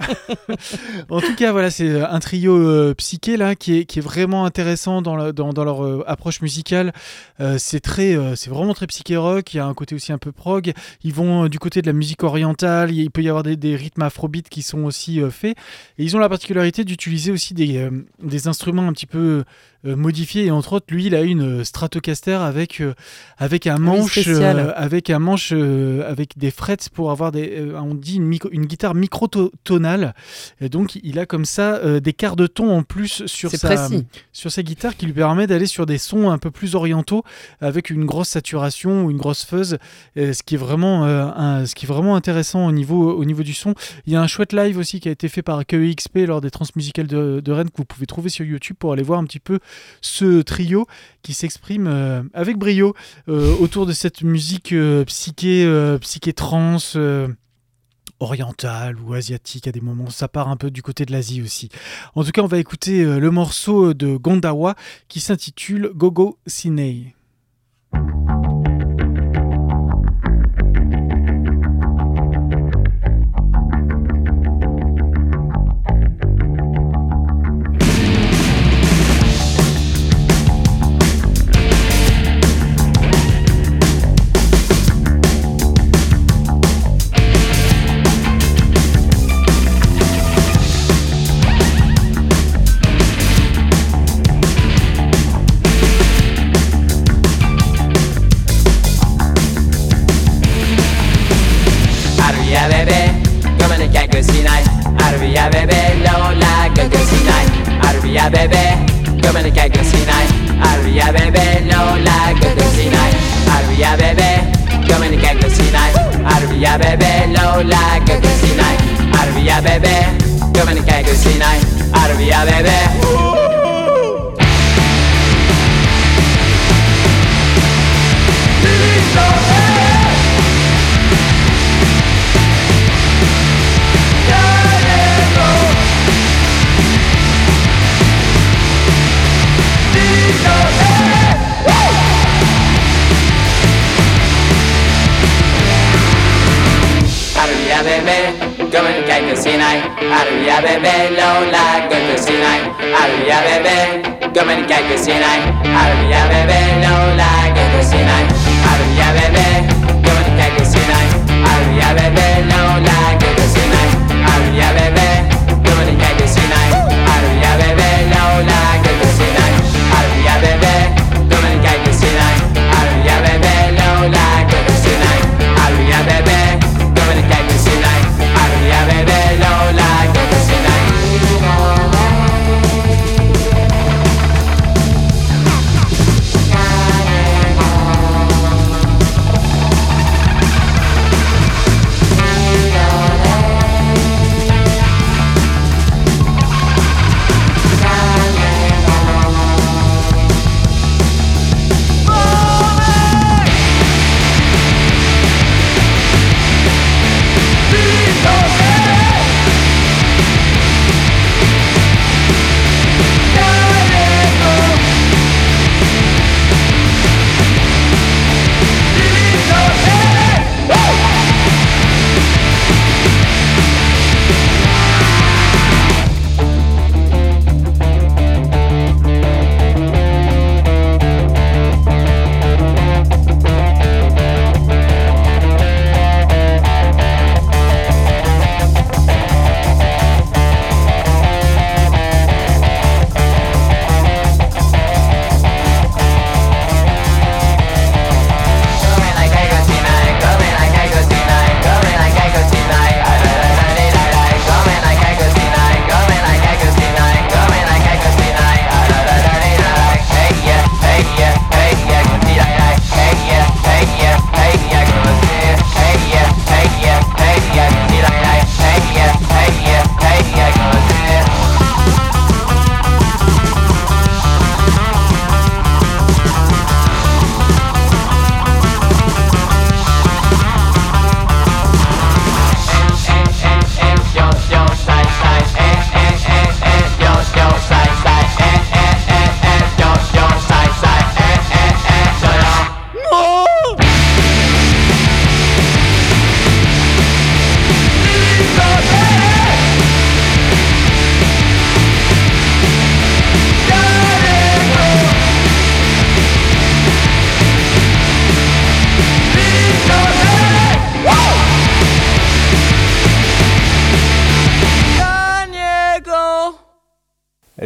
en 1.11 1.20
tout 1.20 1.35
cas, 1.37 1.52
voilà, 1.52 1.70
c'est 1.70 2.00
un 2.00 2.18
trio 2.20 2.56
euh, 2.56 2.94
psyché 2.94 3.37
là 3.37 3.54
qui 3.54 3.78
est, 3.78 3.85
qui 3.85 3.98
est 3.98 4.02
vraiment 4.02 4.44
intéressant 4.44 5.02
dans, 5.02 5.16
la- 5.16 5.32
dans, 5.32 5.52
dans 5.52 5.64
leur 5.64 6.08
approche 6.08 6.40
musicale. 6.42 6.92
C'est 7.58 7.80
très, 7.80 8.16
c'est 8.37 8.50
vraiment 8.50 8.74
très 8.74 8.87
psyché 8.87 9.16
rock. 9.16 9.52
Il 9.54 9.56
y 9.56 9.61
a 9.61 9.66
un 9.66 9.74
côté 9.74 9.94
aussi 9.94 10.12
un 10.12 10.18
peu 10.22 10.32
prog. 10.32 10.72
Ils 11.04 11.12
vont 11.12 11.44
euh, 11.44 11.48
du 11.48 11.58
côté 11.58 11.82
de 11.82 11.87
la 11.87 11.92
musique 11.92 12.22
orientale. 12.22 12.90
Il 12.92 13.11
peut 13.11 13.22
y 13.22 13.28
avoir 13.28 13.42
des, 13.42 13.76
rythmes 13.76 14.02
afrobeat 14.02 14.48
qui 14.48 14.62
sont 14.62 14.85
aussi 14.85 15.20
euh, 15.20 15.30
faits. 15.30 15.56
Et 15.98 16.04
ils 16.04 16.16
ont 16.16 16.20
la 16.20 16.28
particularité 16.28 16.85
d'utiliser 16.85 17.32
aussi 17.32 17.52
des, 17.52 17.76
euh, 17.76 17.90
des 18.22 18.48
instruments 18.48 18.87
un 18.88 18.92
petit 18.92 19.06
peu 19.06 19.44
euh, 19.84 19.96
modifiés. 19.96 20.46
Et 20.46 20.50
entre 20.50 20.74
autres, 20.74 20.86
lui, 20.90 21.06
il 21.06 21.14
a 21.14 21.22
une 21.22 21.60
euh, 21.60 21.64
Stratocaster 21.64 22.34
avec 22.34 22.80
euh, 22.80 22.94
avec 23.38 23.66
un 23.66 23.78
manche, 23.78 24.14
avec 24.76 25.10
un 25.10 25.18
manche 25.18 25.52
avec 25.52 26.38
des 26.38 26.50
frettes 26.50 26.88
pour 26.92 27.10
avoir 27.10 27.32
des, 27.32 27.72
on 27.74 27.94
dit 27.94 28.16
une, 28.16 28.26
micro- 28.26 28.48
une 28.52 28.66
guitare 28.66 28.94
microtonale. 28.94 30.14
Et 30.60 30.68
donc, 30.68 30.96
il 31.02 31.18
a 31.18 31.26
comme 31.26 31.44
ça 31.44 32.00
des 32.00 32.12
quarts 32.12 32.36
de 32.36 32.46
ton 32.46 32.70
en 32.76 32.82
plus 32.82 33.24
sur 33.26 33.50
sa 33.56 33.68
précis. 33.88 34.06
sur 34.32 34.50
sa 34.52 34.62
guitare 34.62 34.96
qui 34.96 35.06
lui 35.06 35.12
permet 35.12 35.46
d'aller 35.46 35.66
sur 35.66 35.86
des 35.86 35.98
sons 35.98 36.30
un 36.30 36.38
peu 36.38 36.50
plus 36.50 36.74
orientaux 36.74 37.24
avec 37.60 37.90
une 37.90 38.04
grosse 38.04 38.28
saturation 38.28 39.04
ou 39.04 39.10
une 39.10 39.16
grosse 39.18 39.44
fuzz, 39.44 39.78
ce 40.16 40.42
qui 40.42 40.54
est 40.54 40.58
vraiment 40.58 41.04
un- 41.04 41.66
ce 41.66 41.74
qui 41.74 41.86
est 41.86 41.88
vraiment 41.88 42.16
intéressant 42.16 42.66
au 42.66 42.72
niveau 42.72 43.12
au 43.12 43.24
niveau 43.24 43.42
du 43.42 43.54
son. 43.54 43.74
Il 44.06 44.12
y 44.12 44.16
a 44.16 44.22
un 44.22 44.26
chouette 44.26 44.52
live 44.52 44.78
aussi 44.78 45.00
qui 45.00 45.08
a 45.08 45.12
été 45.12 45.28
fait 45.28 45.42
par 45.42 45.64
KEXP 45.66 46.26
lors 46.26 46.40
des 46.40 46.50
transmusicales 46.50 47.06
de, 47.06 47.40
de 47.44 47.52
Rennes 47.52 47.70
que 47.70 47.76
vous 47.78 47.84
pouvez 47.84 48.06
trouver 48.06 48.28
sur 48.30 48.44
YouTube 48.44 48.76
pour 48.78 48.92
aller 48.92 49.02
voir 49.02 49.18
un 49.18 49.24
petit 49.24 49.40
peu 49.40 49.58
ce 50.00 50.42
trio 50.42 50.87
qui 51.22 51.35
s'exprime 51.35 51.87
euh, 51.87 52.22
avec 52.35 52.56
brio 52.58 52.94
euh, 53.28 53.56
autour 53.58 53.87
de 53.87 53.92
cette 53.92 54.22
musique 54.22 54.72
euh, 54.72 55.04
psyché 55.04 55.66
psyché 56.00 56.35
orientale 58.20 59.00
ou 59.00 59.14
asiatique 59.14 59.66
à 59.66 59.72
des 59.72 59.80
moments. 59.80 60.08
Ça 60.08 60.28
part 60.28 60.48
un 60.48 60.56
peu 60.56 60.70
du 60.70 60.80
côté 60.80 61.04
de 61.04 61.12
l'Asie 61.12 61.42
aussi. 61.42 61.70
En 62.14 62.22
tout 62.22 62.30
cas, 62.30 62.42
on 62.42 62.46
va 62.46 62.58
écouter 62.58 63.04
le 63.04 63.30
morceau 63.32 63.94
de 63.94 64.16
Gondawa 64.16 64.76
qui 65.08 65.18
s'intitule 65.18 65.90
Gogo 65.92 66.38
Sinei. 66.46 67.14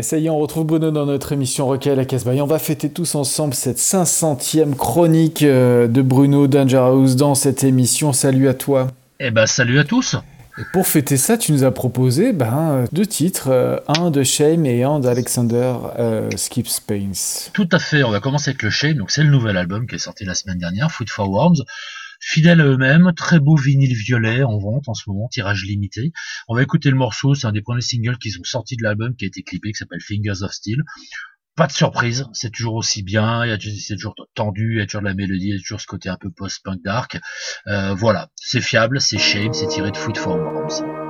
Ça 0.07 0.19
y 0.19 0.27
est, 0.27 0.31
on 0.31 0.39
retrouve 0.39 0.67
Bruno 0.67 0.93
dans 0.93 1.05
notre 1.05 1.33
émission 1.33 1.67
Requet 1.67 1.91
à 1.91 1.95
la 1.97 2.05
Casbah. 2.05 2.33
Et 2.33 2.41
on 2.41 2.47
va 2.47 2.61
fêter 2.61 2.91
tous 2.91 3.17
ensemble 3.17 3.55
cette 3.55 3.79
500e 3.79 4.77
chronique 4.77 5.43
euh, 5.43 5.89
de 5.89 6.01
Bruno 6.01 6.47
Dangerhouse 6.47 7.17
dans 7.17 7.35
cette 7.35 7.65
émission. 7.65 8.13
Salut 8.13 8.49
à 8.49 8.55
toi. 8.55 8.87
Eh 9.19 9.33
ben, 9.33 9.47
salut 9.47 9.81
à 9.81 9.85
tous. 9.85 10.15
Et 10.59 10.63
pour 10.73 10.87
fêter 10.87 11.17
ça, 11.17 11.37
tu 11.37 11.51
nous 11.51 11.65
as 11.65 11.73
proposé 11.73 12.33
ben, 12.33 12.85
deux 12.93 13.05
titres, 13.05 13.49
euh, 13.51 13.79
un 13.89 14.13
de 14.13 14.23
Shame 14.23 14.65
et 14.65 14.85
un 14.85 15.01
d'Alexander 15.01 15.75
euh, 15.99 16.31
Skip 16.37 16.69
Space. 16.69 17.51
Tout 17.53 17.69
à 17.73 17.81
fait. 17.81 18.05
On 18.05 18.11
va 18.13 18.21
commencer 18.21 18.51
avec 18.51 18.63
le 18.63 18.71
Shame. 18.71 18.95
Donc, 18.95 19.11
c'est 19.11 19.25
le 19.25 19.31
nouvel 19.31 19.57
album 19.57 19.89
qui 19.89 19.97
est 19.97 19.99
sorti 19.99 20.25
la 20.25 20.35
semaine 20.35 20.59
dernière, 20.59 20.93
Food 20.93 21.11
for 21.11 21.29
Worms. 21.29 21.65
Fidèles 22.29 22.61
à 22.61 22.65
eux-mêmes, 22.65 23.13
très 23.17 23.39
beau 23.39 23.55
vinyle 23.57 23.95
violet 23.95 24.43
en 24.43 24.59
vente 24.59 24.89
en 24.89 24.95
ce 24.95 25.09
moment, 25.09 25.29
tirage 25.29 25.63
limité. 25.65 26.11
On 26.49 26.57
va 26.57 26.63
écouter 26.65 26.91
le 26.91 26.97
morceau, 26.97 27.37
c'est 27.37 27.47
un 27.47 27.53
des 27.53 27.63
premiers 27.63 27.83
singles 27.83 28.19
qui 28.19 28.33
sont 28.33 28.43
sortis 28.43 28.77
de 28.77 28.83
l'album 28.83 29.15
qui 29.15 29.27
a 29.27 29.29
été 29.29 29.45
clippé, 29.45 29.71
qui 29.71 29.79
s'appelle 29.79 30.01
Fingers 30.01 30.43
of 30.43 30.51
Steel. 30.51 30.83
Pas 31.55 31.69
de 31.69 31.73
surprise, 31.73 32.27
c'est 32.33 32.51
toujours 32.51 32.75
aussi 32.75 33.05
bien, 33.05 33.45
c'est 33.61 33.95
toujours 33.95 34.17
tendu, 34.35 34.73
il 34.73 34.79
y 34.79 34.83
a 34.83 34.87
toujours 34.87 35.03
de 35.03 35.07
la 35.07 35.15
mélodie, 35.15 35.51
il 35.51 35.55
y 35.55 35.57
a 35.57 35.61
toujours 35.61 35.81
ce 35.81 35.87
côté 35.87 36.09
un 36.09 36.17
peu 36.17 36.33
post-punk 36.33 36.83
dark. 36.85 37.17
Euh, 37.69 37.95
voilà, 37.95 38.29
c'est 38.35 38.61
fiable, 38.61 39.01
c'est 39.01 39.19
shame, 39.19 39.53
c'est 39.53 39.69
tiré 39.69 39.93
de 39.93 39.97
Food 39.97 40.17
for. 40.17 41.06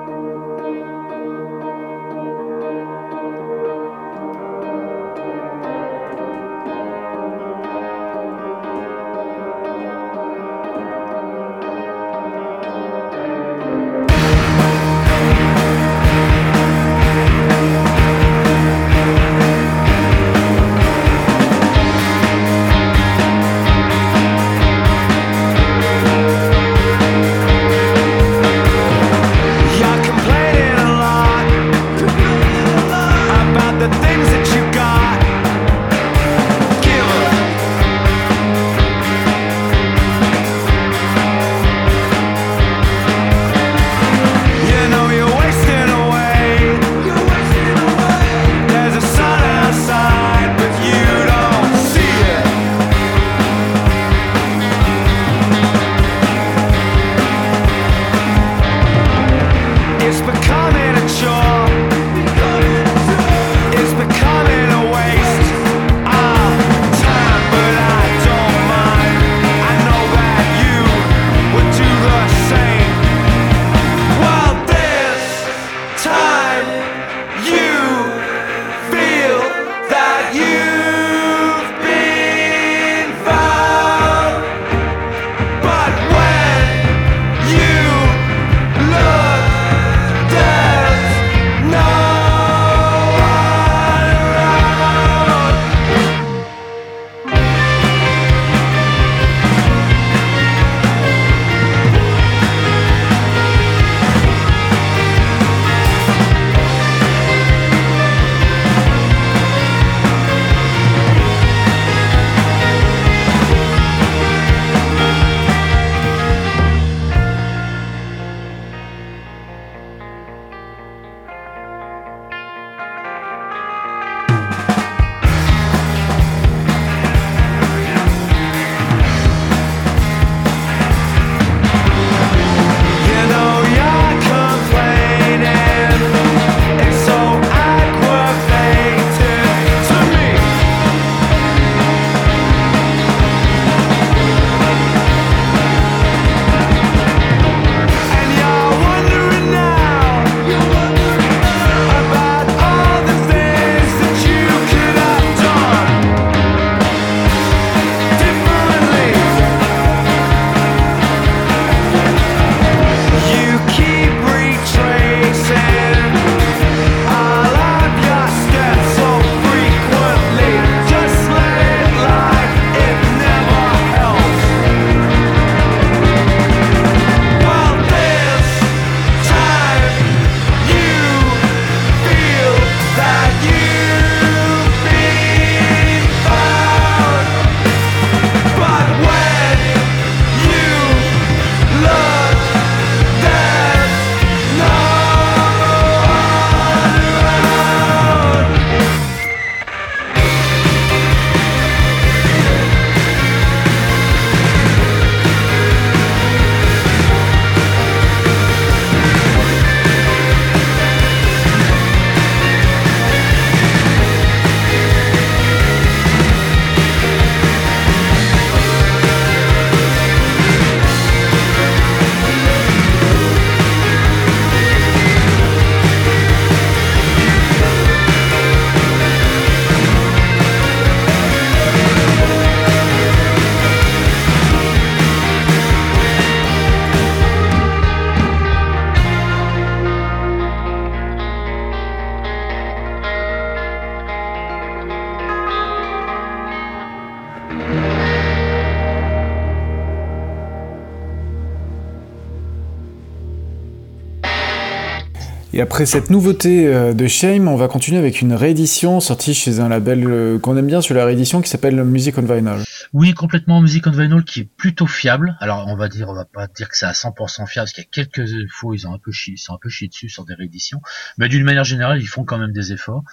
Et 255.57 255.63
après 255.63 255.87
cette 255.87 256.11
nouveauté 256.11 256.67
euh, 256.67 256.93
de 256.93 257.07
Shame, 257.07 257.49
on 257.49 257.57
va 257.57 257.67
continuer 257.67 257.97
avec 257.97 258.21
une 258.21 258.35
réédition 258.35 259.01
sortie 259.01 259.33
chez 259.33 259.59
un 259.59 259.71
label 259.71 260.05
euh, 260.07 260.39
qu'on 260.39 260.55
aime 260.59 260.67
bien 260.67 260.83
sur 260.83 260.95
la 260.95 261.07
réédition 261.07 261.41
qui 261.41 261.49
s'appelle 261.49 261.83
Music 261.83 262.15
on 262.19 262.31
Vinyl. 262.31 262.66
Oui, 262.99 263.13
complètement 263.13 263.61
Music 263.61 263.87
on 263.87 263.91
Vinyl 263.91 264.25
qui 264.25 264.41
est 264.41 264.51
plutôt 264.57 264.87
fiable. 264.87 265.37
Alors 265.41 265.67
on 265.69 265.77
va 265.77 265.91
dire, 265.91 266.09
on 266.09 266.15
va 266.15 266.25
pas 266.25 266.47
dire 266.47 266.71
que 266.71 266.79
c'est 266.79 266.87
à 266.87 266.93
100% 266.93 267.47
fiable 267.47 267.67
parce 267.67 267.73
qu'il 267.75 267.85
y 267.85 267.87
a 267.87 267.91
quelques 267.91 268.51
fois 268.51 268.75
ils 268.75 268.89
ont 268.89 268.95
un 268.95 268.99
peu 268.99 269.13
chié, 269.13 269.35
ils 269.35 269.39
sont 269.39 269.53
un 269.53 269.59
peu 269.61 269.69
chiés 269.69 269.89
dessus 269.89 270.09
sur 270.09 270.25
des 270.25 270.33
rééditions, 270.33 270.81
mais 271.19 271.29
d'une 271.29 271.45
manière 271.45 271.65
générale 271.65 272.01
ils 272.01 272.07
font 272.07 272.25
quand 272.25 272.39
même 272.39 272.53
des 272.53 272.73
efforts. 272.73 273.05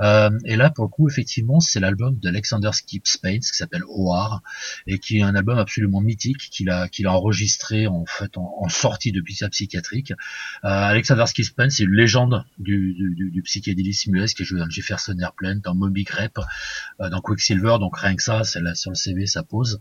Euh, 0.00 0.28
et 0.44 0.56
là 0.56 0.68
pour 0.68 0.84
le 0.84 0.90
coup 0.90 1.08
effectivement 1.08 1.58
c'est 1.58 1.80
l'album 1.80 2.18
d'Alexander 2.18 2.68
Skip 2.74 3.06
Spence 3.06 3.50
qui 3.50 3.56
s'appelle 3.56 3.80
OR 3.88 4.42
et 4.86 4.98
qui 4.98 5.20
est 5.20 5.22
un 5.22 5.34
album 5.34 5.56
absolument 5.56 6.02
mythique 6.02 6.50
qu'il 6.50 6.68
a 6.68 6.88
qu'il 6.88 7.06
a 7.06 7.12
enregistré 7.14 7.86
en 7.86 8.04
fait 8.04 8.36
en, 8.36 8.68
sortie 8.68 9.10
de 9.10 9.22
sa 9.34 9.48
psychiatrique. 9.48 10.10
Euh, 10.10 10.68
Alexander 10.68 11.24
Skip 11.24 11.46
Spence 11.46 11.76
c'est 11.76 11.84
une 11.84 11.94
légende 11.94 12.44
du, 12.58 12.92
du, 12.92 13.14
du, 13.14 13.30
du 13.30 13.40
psychédélisme 13.40 14.14
US 14.16 14.34
qui 14.34 14.42
a 14.42 14.44
joué 14.44 14.60
dans 14.60 14.68
Jefferson 14.68 15.16
Airplane, 15.18 15.60
dans 15.60 15.74
Moby 15.74 16.04
Grape, 16.04 16.40
euh, 17.00 17.08
dans 17.08 17.22
Quicksilver, 17.22 17.78
donc 17.80 17.96
rien 17.96 18.14
que 18.14 18.22
ça, 18.22 18.44
c'est 18.44 18.60
là 18.60 18.74
sur 18.74 18.90
le 18.90 18.96
CV 18.96 19.29
ça 19.30 19.42
pose. 19.42 19.78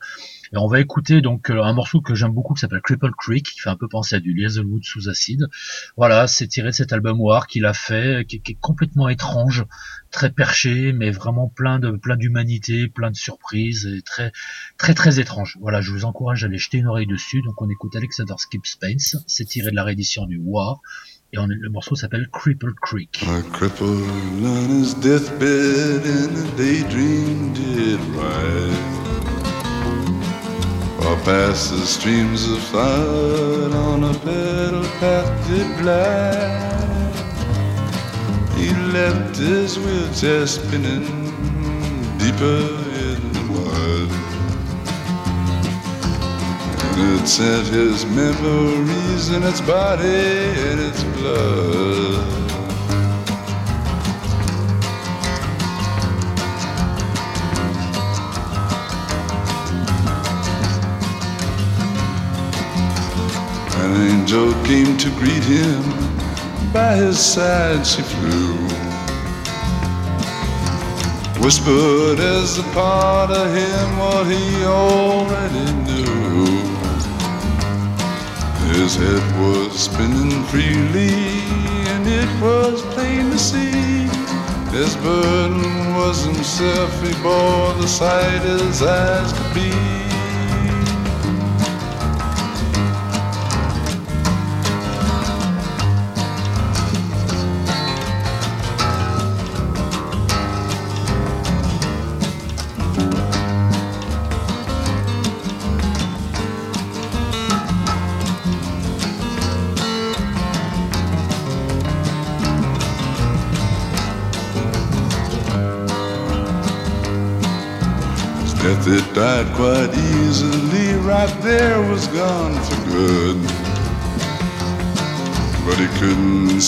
Et 0.53 0.57
on 0.57 0.67
va 0.67 0.79
écouter 0.79 1.21
donc 1.21 1.49
euh, 1.49 1.61
un 1.61 1.73
morceau 1.73 2.01
que 2.01 2.15
j'aime 2.15 2.31
beaucoup 2.31 2.53
qui 2.53 2.61
s'appelle 2.61 2.81
Cripple 2.81 3.11
Creek, 3.17 3.45
qui 3.45 3.59
fait 3.59 3.69
un 3.69 3.75
peu 3.75 3.87
penser 3.87 4.15
à 4.15 4.19
du 4.19 4.45
Hazelwood 4.45 4.83
sous 4.83 5.09
acide. 5.09 5.47
Voilà, 5.97 6.27
c'est 6.27 6.47
tiré 6.47 6.69
de 6.69 6.75
cet 6.75 6.93
album 6.93 7.19
War 7.19 7.47
qu'il 7.47 7.65
a 7.65 7.73
fait, 7.73 8.25
qui, 8.27 8.37
est 8.37 8.59
complètement 8.59 9.09
étrange, 9.09 9.65
très 10.11 10.31
perché, 10.31 10.93
mais 10.93 11.11
vraiment 11.11 11.47
plein 11.47 11.79
de 11.79 11.91
plein 11.91 12.15
d'humanité, 12.15 12.87
plein 12.87 13.11
de 13.11 13.15
surprises, 13.15 13.85
et 13.85 14.01
très 14.01 14.31
très 14.77 14.93
très 14.93 15.19
étrange. 15.19 15.57
Voilà, 15.59 15.81
je 15.81 15.91
vous 15.91 16.05
encourage 16.05 16.43
à 16.43 16.47
aller 16.47 16.57
jeter 16.57 16.77
une 16.77 16.87
oreille 16.87 17.07
dessus. 17.07 17.41
Donc 17.41 17.61
on 17.61 17.69
écoute 17.69 17.95
Alexander 17.95 18.35
Skip 18.37 18.65
Spence, 18.65 19.17
c'est 19.27 19.45
tiré 19.45 19.71
de 19.71 19.75
la 19.75 19.83
réédition 19.83 20.25
du 20.25 20.39
War. 20.43 20.81
Et 21.31 21.37
le 21.37 21.69
morceau 21.69 21.95
s'appelle 21.95 22.27
Cripple 22.31 22.73
Creek. 22.81 23.23
Past 31.17 31.71
the 31.71 31.85
streams 31.85 32.49
of 32.49 32.59
thought 32.69 33.73
on 33.73 34.03
a 34.03 34.13
pedal 34.19 34.83
path 34.99 35.47
did 35.47 35.77
glide. 35.79 37.13
He 38.55 38.69
left 38.93 39.35
his 39.35 39.77
wheelchair 39.77 40.47
spinning 40.47 41.05
deeper 42.19 42.61
in 43.05 43.33
the 43.33 43.43
mud. 43.49 44.11
And 46.97 47.19
it 47.19 47.27
sent 47.27 47.67
his 47.67 48.05
memories 48.05 49.29
in 49.29 49.43
its 49.43 49.61
body 49.61 50.05
and 50.05 50.79
its 50.79 51.03
blood. 51.03 52.48
Angel 64.29 64.53
came 64.63 64.95
to 64.95 65.09
greet 65.17 65.43
him. 65.43 65.81
By 66.71 66.95
his 66.95 67.17
side 67.17 67.83
she 67.85 68.03
flew. 68.03 68.53
Whispered 71.43 72.19
as 72.19 72.59
a 72.59 72.63
part 72.73 73.31
of 73.31 73.47
him 73.55 73.97
what 73.97 74.27
he 74.27 74.65
already 74.65 75.71
knew. 75.85 76.45
His 78.73 78.95
head 78.97 79.25
was 79.41 79.79
spinning 79.79 80.43
freely, 80.45 81.41
and 81.91 82.05
it 82.07 82.29
was 82.39 82.83
plain 82.93 83.31
to 83.31 83.39
see. 83.39 84.07
His 84.77 84.95
burden 84.97 85.95
was 85.95 86.23
himself, 86.25 86.91
he 87.01 87.13
bore 87.23 87.73
the 87.81 87.87
sight 87.87 88.41
his 88.41 88.83
eyes 88.83 89.33
could 89.33 89.53
be. 89.55 90.08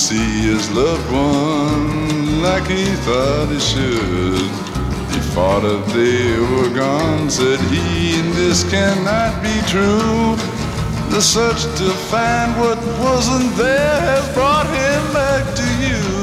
See 0.01 0.49
his 0.49 0.67
loved 0.71 1.11
one 1.11 2.41
like 2.41 2.65
he 2.65 2.85
thought 3.05 3.49
he 3.49 3.59
should. 3.59 4.49
He 5.13 5.19
fought 5.33 5.63
if 5.63 5.85
they 5.93 6.39
were 6.51 6.73
gone, 6.73 7.29
said 7.29 7.59
he, 7.69 8.19
and 8.19 8.33
this 8.33 8.63
cannot 8.71 9.43
be 9.43 9.55
true. 9.69 10.35
The 11.13 11.21
search 11.21 11.61
to 11.77 11.89
find 12.09 12.49
what 12.59 12.79
wasn't 13.05 13.55
there 13.55 14.01
has 14.09 14.25
brought 14.33 14.65
him 14.65 15.03
back 15.13 15.45
to 15.61 15.67
you. 15.85 16.20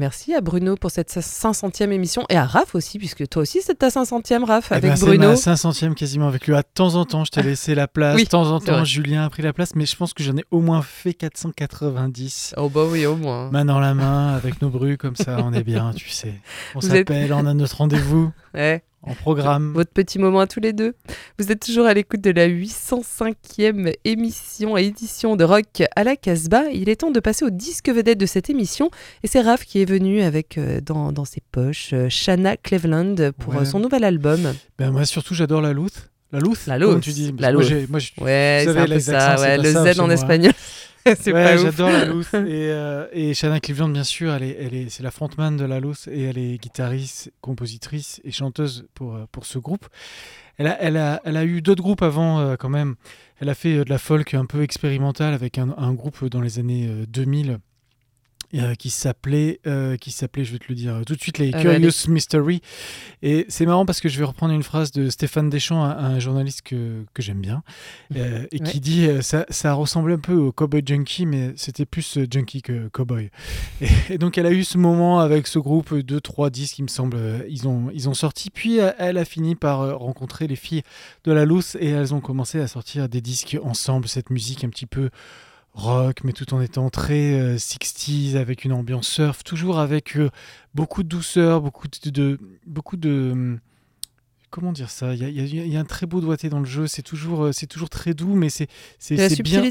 Merci 0.00 0.34
à 0.34 0.40
Bruno 0.40 0.74
pour 0.74 0.90
cette 0.90 1.10
500e 1.10 1.92
émission 1.92 2.24
et 2.28 2.36
à 2.36 2.44
Raph 2.44 2.74
aussi, 2.74 2.98
puisque 2.98 3.28
toi 3.28 3.42
aussi 3.42 3.60
c'est 3.64 3.76
ta 3.76 3.88
500e 3.88 4.44
Raph 4.44 4.68
Eh 4.72 4.74
avec 4.74 4.92
ben, 4.94 4.98
Bruno. 4.98 5.36
C'est 5.36 5.50
ma 5.50 5.56
500e 5.56 5.94
quasiment 5.94 6.26
avec 6.26 6.46
lui. 6.48 6.56
À 6.56 6.62
temps 6.64 6.96
en 6.96 7.04
temps, 7.04 7.24
je 7.24 7.30
t'ai 7.30 7.42
laissé 7.42 7.74
la 7.76 7.86
place. 7.86 8.16
Oui, 8.16 8.24
de 8.24 8.28
temps 8.28 8.50
en 8.50 8.58
temps, 8.58 8.72
vrai. 8.72 8.84
Julien 8.84 9.24
a 9.26 9.30
pris 9.30 9.42
la 9.42 9.52
place, 9.52 9.74
mais 9.76 9.86
je 9.86 9.94
pense 9.94 10.12
que 10.14 10.22
j'en 10.24 10.36
ai 10.36 10.44
au 10.50 10.60
moins 10.60 10.82
fait 10.82 11.14
490. 11.14 12.54
Oh 12.56 12.68
bah 12.68 12.84
oui, 12.88 13.06
au 13.06 13.16
moins. 13.16 13.50
Main 13.50 13.64
dans 13.64 13.78
la 13.78 13.94
main, 13.94 14.34
avec 14.34 14.60
nos 14.62 14.70
bruits 14.70 14.96
comme 14.96 15.16
ça, 15.16 15.38
on 15.44 15.52
est 15.52 15.62
bien, 15.62 15.92
tu 15.94 16.08
sais. 16.08 16.34
On 16.74 16.80
êtes- 16.80 16.86
s'appelle, 16.90 17.32
on 17.32 17.46
a 17.46 17.54
notre 17.54 17.76
rendez-vous 17.76 18.32
Ouais. 18.54 18.82
En 19.02 19.14
programme. 19.14 19.72
Votre 19.74 19.92
petit 19.92 20.18
moment 20.18 20.40
à 20.40 20.46
tous 20.46 20.60
les 20.60 20.72
deux. 20.72 20.94
Vous 21.38 21.50
êtes 21.50 21.60
toujours 21.64 21.86
à 21.86 21.94
l'écoute 21.94 22.20
de 22.20 22.30
la 22.30 22.46
805e 22.48 23.94
émission 24.04 24.76
et 24.76 24.84
édition 24.84 25.36
de 25.36 25.44
Rock 25.44 25.82
à 25.96 26.04
la 26.04 26.16
Casbah. 26.16 26.64
Il 26.72 26.88
est 26.88 26.96
temps 26.96 27.10
de 27.10 27.20
passer 27.20 27.44
au 27.44 27.50
disque 27.50 27.88
vedette 27.88 28.18
de 28.18 28.26
cette 28.26 28.50
émission. 28.50 28.90
Et 29.22 29.26
c'est 29.26 29.40
Raph 29.40 29.64
qui 29.64 29.80
est 29.80 29.84
venu 29.86 30.22
avec 30.22 30.58
euh, 30.58 30.80
dans, 30.80 31.12
dans 31.12 31.24
ses 31.24 31.40
poches 31.52 31.90
euh, 31.92 32.08
Shanna 32.08 32.56
Cleveland 32.56 33.14
pour 33.38 33.54
Ouais. 33.54 33.60
euh, 33.62 33.64
son 33.64 33.80
nouvel 33.80 34.04
album. 34.04 34.40
Ben, 34.78 34.90
moi, 34.90 35.04
surtout, 35.04 35.34
j'adore 35.34 35.60
la 35.62 35.72
louth. 35.72 36.10
La 36.32 36.38
louth 36.38 36.66
La 36.66 36.78
louth, 36.78 37.00
tu 37.00 37.10
dis 37.10 37.34
la 37.38 37.52
moi, 37.52 37.62
Moi, 37.88 38.00
Ouais, 38.20 38.62
c'est 38.64 38.76
un 38.76 38.86
peu 38.86 39.00
ça. 39.00 39.40
Ouais, 39.40 39.58
le 39.58 39.72
Z 39.72 39.98
en 39.98 40.10
espagnol. 40.10 40.52
c'est 41.18 41.32
Ouais, 41.32 41.58
j'adore 41.58 41.90
la 41.90 42.04
louth. 42.04 42.28
Et, 42.34 42.70
euh, 42.70 43.06
et 43.12 43.34
Shanna 43.34 43.60
Cleveland, 43.60 43.88
bien 43.88 44.04
sûr, 44.04 44.32
elle 44.34 44.42
est, 44.42 44.56
elle 44.60 44.74
est, 44.74 44.88
c'est 44.90 45.02
la 45.02 45.10
frontman 45.10 45.56
de 45.56 45.64
la 45.64 45.80
louth 45.80 46.08
et 46.10 46.22
elle 46.24 46.38
est 46.38 46.58
guitariste, 46.58 47.32
compositrice 47.40 48.20
et 48.24 48.30
chanteuse 48.30 48.86
pour, 48.94 49.14
euh, 49.14 49.24
pour 49.32 49.46
ce 49.46 49.58
groupe. 49.58 49.86
Elle 50.60 50.66
a, 50.66 50.76
elle 50.82 50.98
a, 50.98 51.22
elle 51.24 51.38
a 51.38 51.44
eu 51.44 51.62
d'autres 51.62 51.82
groupes 51.82 52.02
avant, 52.02 52.38
euh, 52.40 52.56
quand 52.56 52.68
même. 52.68 52.96
Elle 53.40 53.48
a 53.48 53.54
fait 53.54 53.78
euh, 53.78 53.84
de 53.84 53.88
la 53.88 53.96
folk 53.96 54.34
un 54.34 54.44
peu 54.44 54.62
expérimentale 54.62 55.32
avec 55.32 55.56
un, 55.56 55.74
un 55.78 55.94
groupe 55.94 56.26
dans 56.26 56.42
les 56.42 56.58
années 56.58 56.86
euh, 56.86 57.06
2000 57.08 57.58
euh, 58.54 58.74
qui 58.74 58.90
s'appelait, 58.90 59.60
euh, 59.66 59.96
qui 59.96 60.10
s'appelait, 60.10 60.44
je 60.44 60.52
vais 60.52 60.58
te 60.58 60.64
le 60.68 60.74
dire 60.74 60.94
euh, 60.96 61.02
tout 61.04 61.14
de 61.14 61.20
suite, 61.20 61.38
les 61.38 61.52
Curious 61.52 62.08
Mystery. 62.08 62.60
Et 63.22 63.46
c'est 63.48 63.66
marrant 63.66 63.86
parce 63.86 64.00
que 64.00 64.08
je 64.08 64.18
vais 64.18 64.24
reprendre 64.24 64.52
une 64.54 64.62
phrase 64.62 64.90
de 64.92 65.08
Stéphane 65.08 65.50
Deschamps, 65.50 65.82
un, 65.84 65.90
un 65.90 66.18
journaliste 66.18 66.62
que, 66.62 67.04
que 67.14 67.22
j'aime 67.22 67.40
bien, 67.40 67.62
euh, 68.16 68.46
et 68.52 68.60
Ouais. 68.60 68.66
qui 68.70 68.80
dit 68.80 69.08
ça, 69.22 69.46
ça 69.50 69.72
ressemblait 69.74 70.14
un 70.14 70.18
peu 70.18 70.34
au 70.34 70.52
Cowboy 70.52 70.82
Junkie, 70.84 71.26
mais 71.26 71.52
c'était 71.56 71.86
plus 71.86 72.18
junkie 72.30 72.62
que 72.62 72.88
cowboy. 72.88 73.30
Et, 73.80 73.86
et 74.10 74.18
donc 74.18 74.36
elle 74.38 74.46
a 74.46 74.52
eu 74.52 74.64
ce 74.64 74.78
moment 74.78 75.20
avec 75.20 75.46
ce 75.46 75.58
groupe, 75.58 75.94
deux, 75.94 76.20
trois 76.20 76.50
disques, 76.50 76.78
il 76.78 76.82
me 76.82 76.88
semble, 76.88 77.18
ils 77.48 77.68
ont, 77.68 77.90
ils 77.94 78.08
ont 78.08 78.14
sorti. 78.14 78.50
Puis 78.50 78.78
elle 78.98 79.18
a 79.18 79.24
fini 79.24 79.54
par 79.54 79.98
rencontrer 79.98 80.46
les 80.46 80.56
filles 80.56 80.82
de 81.24 81.32
la 81.32 81.44
Loose 81.44 81.76
et 81.80 81.88
elles 81.90 82.12
ont 82.14 82.20
commencé 82.20 82.60
à 82.60 82.66
sortir 82.66 83.08
des 83.08 83.20
disques 83.20 83.56
ensemble, 83.62 84.08
cette 84.08 84.30
musique 84.30 84.64
un 84.64 84.68
petit 84.68 84.86
peu 84.86 85.10
rock, 85.72 86.24
mais 86.24 86.32
tout 86.32 86.52
en 86.54 86.60
étant 86.60 86.90
très 86.90 87.32
euh, 87.40 87.56
60s, 87.56 88.36
avec 88.36 88.64
une 88.64 88.72
ambiance 88.72 89.08
surf, 89.08 89.44
toujours 89.44 89.78
avec 89.78 90.16
euh, 90.16 90.30
beaucoup 90.74 91.02
de 91.02 91.08
douceur, 91.08 91.60
beaucoup 91.60 91.86
de, 91.88 92.10
de- 92.10 92.40
beaucoup 92.66 92.96
de 92.96 93.30
hum, 93.32 93.60
comment 94.50 94.72
dire 94.72 94.90
ça? 94.90 95.14
Il 95.14 95.20
y 95.22 95.24
a, 95.24 95.28
y 95.28 95.68
y 95.70 95.76
un 95.76 95.84
très 95.84 96.06
beau 96.06 96.20
doigté 96.20 96.48
dans 96.48 96.58
le 96.58 96.64
jeu. 96.64 96.86
C'est 96.88 97.02
toujours, 97.02 97.44
euh, 97.44 97.52
c'est 97.52 97.68
toujours 97.68 97.88
très 97.88 98.14
doux, 98.14 98.34
mais 98.34 98.50
c'est 98.50 98.66
c'est 98.98 99.14
bien 99.42 99.62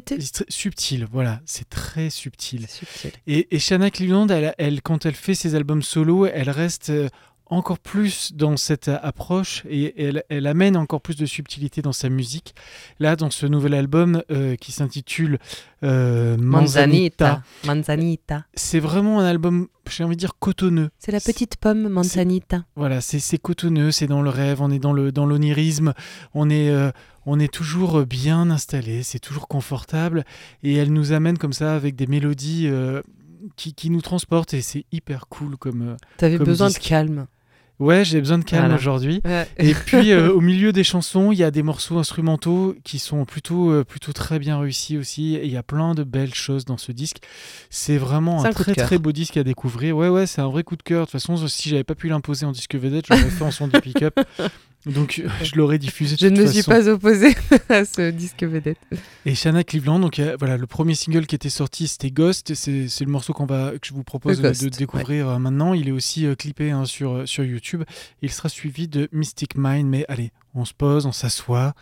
subtil. 0.48 1.06
Voilà, 1.12 1.42
c'est 1.46 1.68
très 1.70 2.10
subtil. 2.10 2.66
Subtil. 2.70 3.12
Et, 3.28 3.54
et 3.56 3.60
Shanna 3.60 3.92
Cleveland, 3.92 4.28
elle, 4.30 4.56
elle, 4.58 4.82
quand 4.82 5.06
elle 5.06 5.16
fait 5.16 5.36
ses 5.36 5.54
albums 5.56 5.82
solo, 5.84 6.26
elle 6.28 6.50
reste 6.50 6.92
euh, 6.92 7.10
encore 7.50 7.80
plus 7.80 8.34
dans 8.34 8.58
cette 8.58 8.88
approche 8.88 9.64
et 9.68 10.02
elle, 10.02 10.24
elle 10.30 10.46
amène 10.46 10.78
encore 10.78 11.02
plus 11.02 11.18
de 11.18 11.26
subtilité 11.26 11.82
dans 11.82 11.92
sa 11.92 12.10
musique. 12.10 12.54
Là, 13.00 13.16
dans 13.16 13.32
ce 13.32 13.48
nouvel 13.48 13.74
album 13.74 14.22
euh, 14.32 14.56
qui 14.56 14.72
s'intitule 14.72 15.40
euh, 15.84 16.38
Manzanita, 16.38 17.42
Manzanita. 17.66 18.46
C'est 18.54 18.80
vraiment 18.80 19.20
un 19.20 19.26
album, 19.26 19.68
j'ai 19.90 20.04
envie 20.04 20.16
de 20.16 20.20
dire, 20.20 20.36
cotonneux. 20.40 20.90
C'est 21.00 21.12
la 21.12 21.20
petite 21.20 21.58
pomme 21.58 21.90
Manzanita. 21.90 22.66
Voilà, 22.76 23.02
c'est 23.02 23.38
cotonneux, 23.40 23.92
c'est 23.92 24.08
dans 24.08 24.22
le 24.22 24.30
rêve, 24.30 24.62
on 24.62 24.70
est 24.70 24.80
dans 24.80 24.94
le 24.94 25.12
dans 25.12 25.26
l'onirisme, 25.26 25.94
on 26.36 26.50
est 26.50 26.70
euh, 26.70 26.92
on 27.26 27.40
est 27.40 27.52
toujours 27.52 28.06
bien 28.06 28.52
installé, 28.52 29.02
c'est 29.04 29.20
toujours 29.20 29.48
confortable 29.48 30.24
et 30.64 30.76
elle 30.76 30.94
nous 30.94 31.14
amène 31.14 31.38
comme 31.38 31.54
ça 31.54 31.76
avec 31.76 31.96
des 31.96 32.08
mélodies 32.08 32.70
qui, 33.56 33.74
qui 33.74 33.90
nous 33.90 34.02
transportent 34.02 34.54
et 34.54 34.62
c'est 34.62 34.86
hyper 34.92 35.28
cool 35.28 35.58
comme 35.58 35.98
T'avais 36.18 36.38
besoin 36.38 36.68
disque. 36.68 36.82
de 36.84 36.88
calme. 36.88 37.28
Ouais 37.80 38.04
j'ai 38.06 38.20
besoin 38.20 38.38
de 38.38 38.44
calme 38.44 38.64
Voilà. 38.64 38.76
aujourd'hui. 38.76 39.22
Et 39.58 39.74
puis 39.74 40.12
euh, 40.12 40.32
au 40.32 40.42
milieu 40.42 40.72
des 40.72 40.84
chansons 40.84 41.32
il 41.32 41.38
y 41.40 41.44
a 41.44 41.52
des 41.52 41.64
morceaux 41.64 41.98
instrumentaux 41.98 42.76
qui 42.84 43.00
sont 43.00 43.26
plutôt 43.26 43.72
euh, 43.72 43.84
plutôt 43.84 44.14
très 44.14 44.40
bien 44.40 44.60
réussis 44.60 44.98
aussi. 44.98 45.36
Et 45.36 45.46
il 45.46 45.52
y 45.52 45.58
a 45.58 45.64
plein 45.64 45.96
de 45.96 46.04
belles 46.04 46.34
choses 46.36 46.66
dans 46.66 46.78
ce 46.78 46.92
disque. 46.92 47.18
C'est 47.70 47.98
vraiment 47.98 48.44
un 48.44 48.50
de 48.50 48.54
très 48.54 48.74
très 48.76 48.98
beau 48.98 49.12
disque 49.12 49.38
à 49.38 49.44
découvrir. 49.44 49.96
Ouais 49.98 50.10
ouais 50.10 50.28
c'est 50.28 50.42
un 50.42 50.50
vrai 50.50 50.64
coup 50.64 50.76
de 50.76 50.84
cœur. 50.84 51.02
De 51.02 51.06
toute 51.06 51.12
façon 51.14 51.36
si 51.48 51.70
j'avais 51.70 51.84
pas 51.84 51.96
pu 51.96 52.10
l'imposer 52.10 52.46
en 52.46 52.52
disque 52.52 52.76
vedette 52.76 53.06
je 53.08 53.14
l'aurais 53.14 53.30
fait 53.30 53.44
en 53.44 53.52
son 53.52 53.68
du 53.68 53.80
pick-up 53.82 54.20
donc 54.86 55.22
euh, 55.24 55.30
je 55.44 55.56
l'aurais 55.56 55.78
diffusé 55.78 56.16
de 56.16 56.20
Je 56.22 56.28
ne 56.28 56.42
me 56.42 56.48
suis 56.48 56.64
pas 56.64 56.88
opposée 56.88 57.36
à 57.70 57.84
ce 57.86 58.12
disque 58.12 58.44
vedette. 58.44 58.78
Et 59.26 59.36
Shanna 59.36 59.64
Cleveland, 59.64 60.00
donc 60.00 60.20
euh, 60.20 60.36
voilà, 60.40 60.56
le 60.58 60.66
premier 60.68 60.96
single 60.96 61.26
qui 61.28 61.36
était 61.36 61.50
sorti, 61.50 61.88
c'était 61.88 62.12
Ghost. 62.12 62.54
C'est 62.56 62.88
le 63.02 63.12
morceau 63.12 63.34
qu'on 63.34 63.46
va, 63.46 63.72
que 63.72 63.86
je 63.88 63.94
vous 63.94 64.04
propose 64.04 64.38
de, 64.40 64.44
Ghost, 64.48 64.64
de 64.64 64.70
découvrir 64.70 65.28
euh, 65.28 65.38
maintenant. 65.40 65.74
Il 65.74 65.90
est 65.90 65.92
aussi 65.92 66.26
euh, 66.26 66.36
clippé 66.36 66.72
hein, 66.72 66.86
sur, 66.86 67.12
euh, 67.12 67.26
sur 67.26 67.44
YouTube. 67.44 67.84
Il 68.22 68.32
sera 68.32 68.48
suivi 68.50 68.88
de 68.88 69.10
Mystic 69.12 69.56
Mind. 69.58 69.88
Mais 69.90 70.06
allez, 70.08 70.32
on 70.56 70.64
se 70.66 70.74
pose, 70.74 71.06
on 71.06 71.12
s'assoit, 71.12 71.74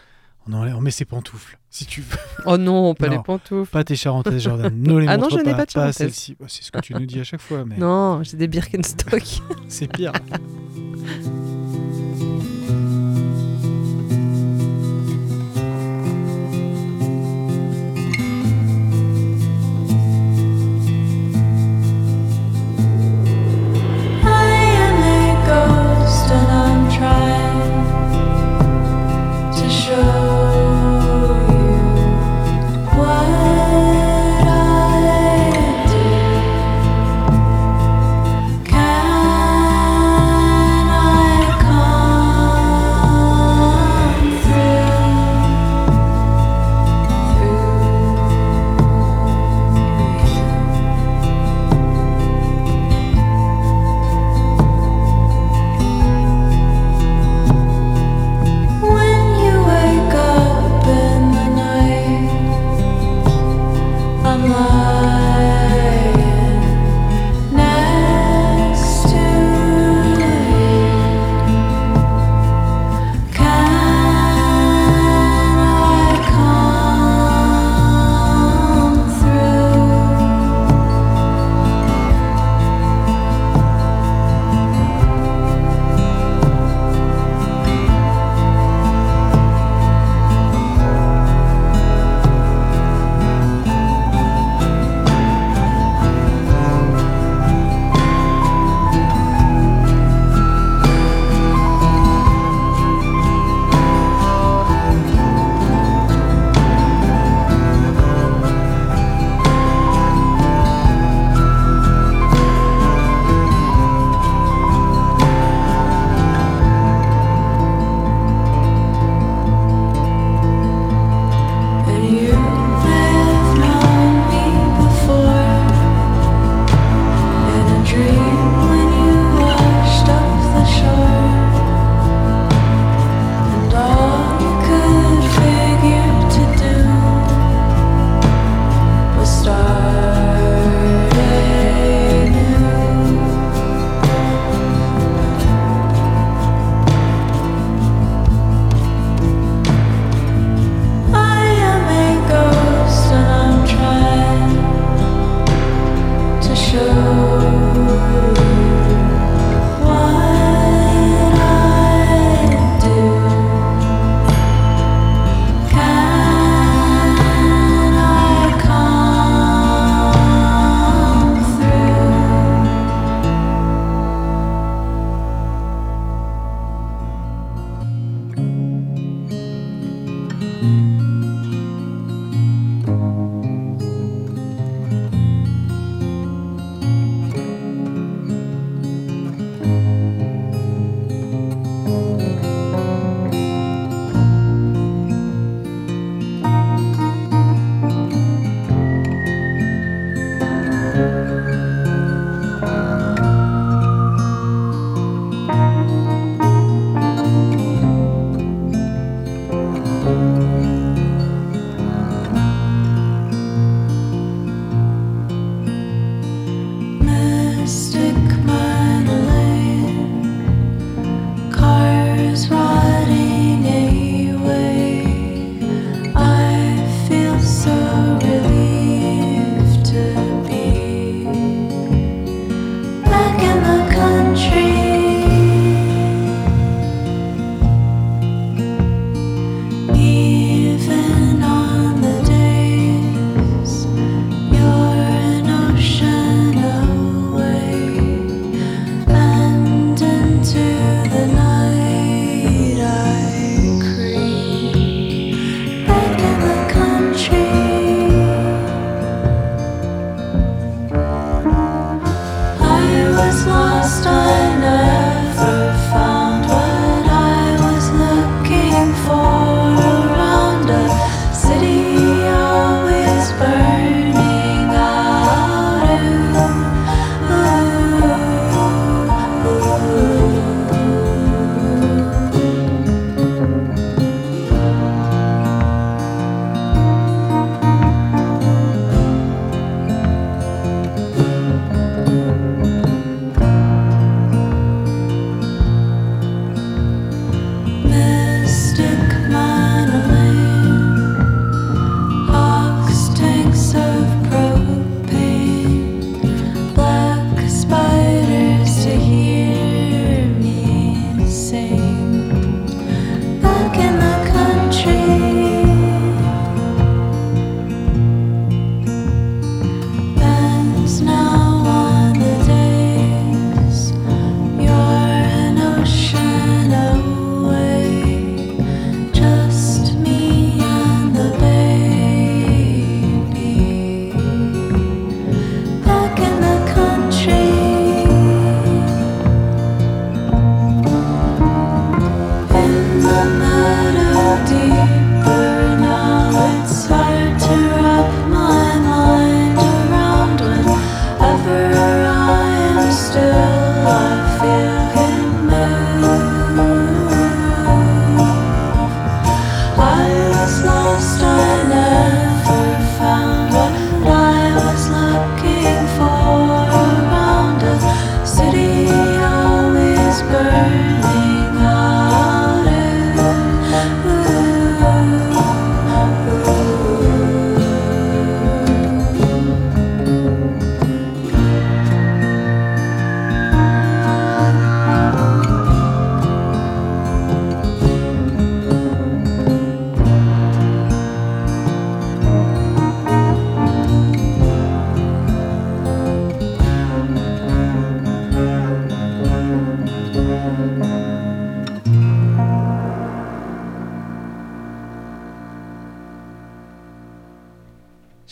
on, 0.48 0.54
enlève- 0.54 0.76
on 0.76 0.82
met 0.82 0.92
ses 0.92 1.06
pantoufles, 1.06 1.60
si 1.70 1.86
tu 1.86 2.02
veux. 2.02 2.18
Oh 2.46 2.58
non, 2.58 2.96
pas 2.96 3.08
Non. 3.10 3.18
les 3.18 3.24
pantoufles. 3.24 3.70
Pas 3.72 3.84
tes 3.84 3.96
charentaises, 3.96 4.42
Jordan. 4.42 4.74
Ne 4.82 4.98
les 4.98 5.08
Ah 5.08 5.18
non, 5.18 5.30
je 5.30 5.38
n'ai 5.38 5.44
pas 5.44 5.52
de 5.52 5.56
Pas 5.58 5.66
charentaises. 5.68 5.96
celle-ci. 5.98 6.36
Bah, 6.40 6.48
c'est 6.50 6.64
ce 6.64 6.72
que 6.72 6.80
tu 6.80 6.94
nous 6.96 7.06
dis 7.06 7.20
à 7.20 7.24
chaque 7.24 7.42
fois, 7.42 7.64
mais 7.64 7.78
Non, 7.78 8.24
j'ai 8.24 8.38
des 8.38 8.48
Birkenstock. 8.48 9.24
c'est 9.68 9.88
pire. 9.92 10.14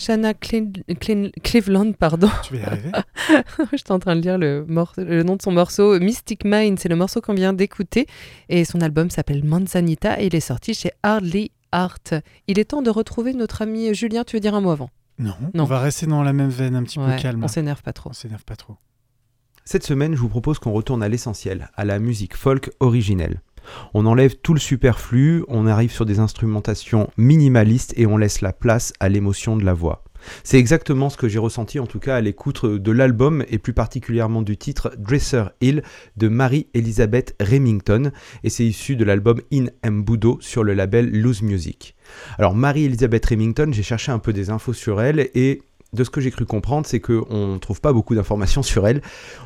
Shanna 0.06 0.34
Clin- 0.34 0.72
Clin- 1.00 1.32
Cleveland, 1.42 1.94
pardon. 1.94 2.30
Tu 2.44 2.56
vas 2.56 2.60
y 2.60 2.64
arriver? 2.64 2.92
J'étais 3.74 3.92
en 3.92 3.98
train 3.98 4.16
de 4.16 4.22
lire 4.22 4.38
le, 4.38 4.64
nom 5.24 5.36
de 5.36 5.42
son 5.42 5.52
morceau. 5.52 6.00
Mystic 6.00 6.46
Mind, 6.46 6.78
c'est 6.78 6.90
le 6.90 6.96
morceau 6.96 7.22
qu'on 7.22 7.34
vient 7.34 7.54
d'écouter. 7.54 8.06
Et 8.50 8.66
son 8.66 8.82
album 8.82 9.10
s'appelle 9.10 9.44
Manzanita 9.44 10.22
et 10.22 10.28
il 10.28 10.36
est 10.36 10.40
sorti 10.42 10.76
chez 10.76 10.92
Hardly 11.02 11.52
Art. 11.72 11.98
Il 12.48 12.60
est 12.60 12.66
temps 12.66 12.84
de 12.84 12.92
retrouver 12.92 13.34
notre 13.34 13.64
ami 13.64 13.96
Julien. 13.96 14.24
Tu 14.24 14.36
veux 14.36 14.40
dire 14.42 14.54
un 14.54 14.62
mot 14.62 14.70
avant? 14.72 14.92
Non. 15.18 15.34
Non. 15.56 15.64
On 15.64 15.68
va 15.68 15.80
rester 15.80 16.06
dans 16.06 16.22
la 16.22 16.34
même 16.34 16.50
veine, 16.50 16.76
un 16.76 16.84
petit 16.84 17.00
Ouais, 17.00 17.16
peu 17.16 17.22
calme. 17.22 17.44
On 17.44 17.48
s'énerve 17.48 17.82
pas 17.82 17.94
trop. 17.94 18.12
On 18.12 18.14
s'énerve 18.14 18.44
pas 18.44 18.56
trop. 18.56 18.76
Cette 19.64 19.84
semaine, 19.84 20.14
je 20.14 20.20
vous 20.20 20.30
propose 20.30 20.60
qu'on 20.60 20.72
retourne 20.72 21.02
à 21.02 21.10
l'essentiel, 21.10 21.70
à 21.76 21.84
la 21.84 21.98
musique 21.98 22.36
folk 22.36 22.70
originelle. 22.80 23.42
On 23.94 24.06
enlève 24.06 24.36
tout 24.36 24.54
le 24.54 24.60
superflu, 24.60 25.44
on 25.48 25.68
arrive 25.68 25.92
sur 25.92 26.06
des 26.06 26.20
instrumentations 26.20 27.10
minimalistes 27.18 27.94
et 27.98 28.06
on 28.06 28.18
laisse 28.18 28.42
la 28.42 28.54
place 28.54 28.94
à 29.00 29.10
l'émotion 29.10 29.58
de 29.58 29.66
la 29.66 29.74
voix. 29.74 30.04
C'est 30.44 30.58
exactement 30.58 31.10
ce 31.10 31.18
que 31.18 31.28
j'ai 31.28 31.40
ressenti 31.40 31.80
en 31.80 31.86
tout 31.86 32.00
cas 32.00 32.16
à 32.16 32.22
l'écoute 32.22 32.66
de 32.66 32.92
l'album 32.92 33.44
et 33.50 33.58
plus 33.58 33.74
particulièrement 33.74 34.42
du 34.42 34.58
titre 34.58 34.92
Dresser 34.98 35.44
Hill 35.62 35.84
de 36.18 36.28
Marie-Elizabeth 36.28 37.36
Remington 37.40 38.12
et 38.44 38.50
c'est 38.50 38.66
issu 38.66 38.96
de 38.96 39.06
l'album 39.06 39.40
In 39.54 39.68
Mbudo 39.88 40.40
sur 40.42 40.64
le 40.64 40.74
label 40.74 41.10
Loose 41.12 41.42
Music. 41.42 41.96
Alors 42.38 42.56
Marie-Elizabeth 42.56 43.26
Remington, 43.26 43.70
j'ai 43.72 43.84
cherché 43.84 44.12
un 44.12 44.20
peu 44.20 44.34
des 44.34 44.50
infos 44.50 44.74
sur 44.74 45.02
elle 45.02 45.30
et 45.36 45.62
de 45.96 46.04
ce 46.04 46.10
que 46.10 46.22
j'ai 46.22 46.32
cru 46.32 46.46
comprendre, 46.46 46.86
c'est 46.86 47.00
qu'on 47.00 47.54
ne 47.54 47.58
trouve 47.58 47.82
pas 47.82 47.94
beaucoup 47.94 48.14
d'informations 48.14 48.64
sur 48.64 48.88
elle. 48.88 49.02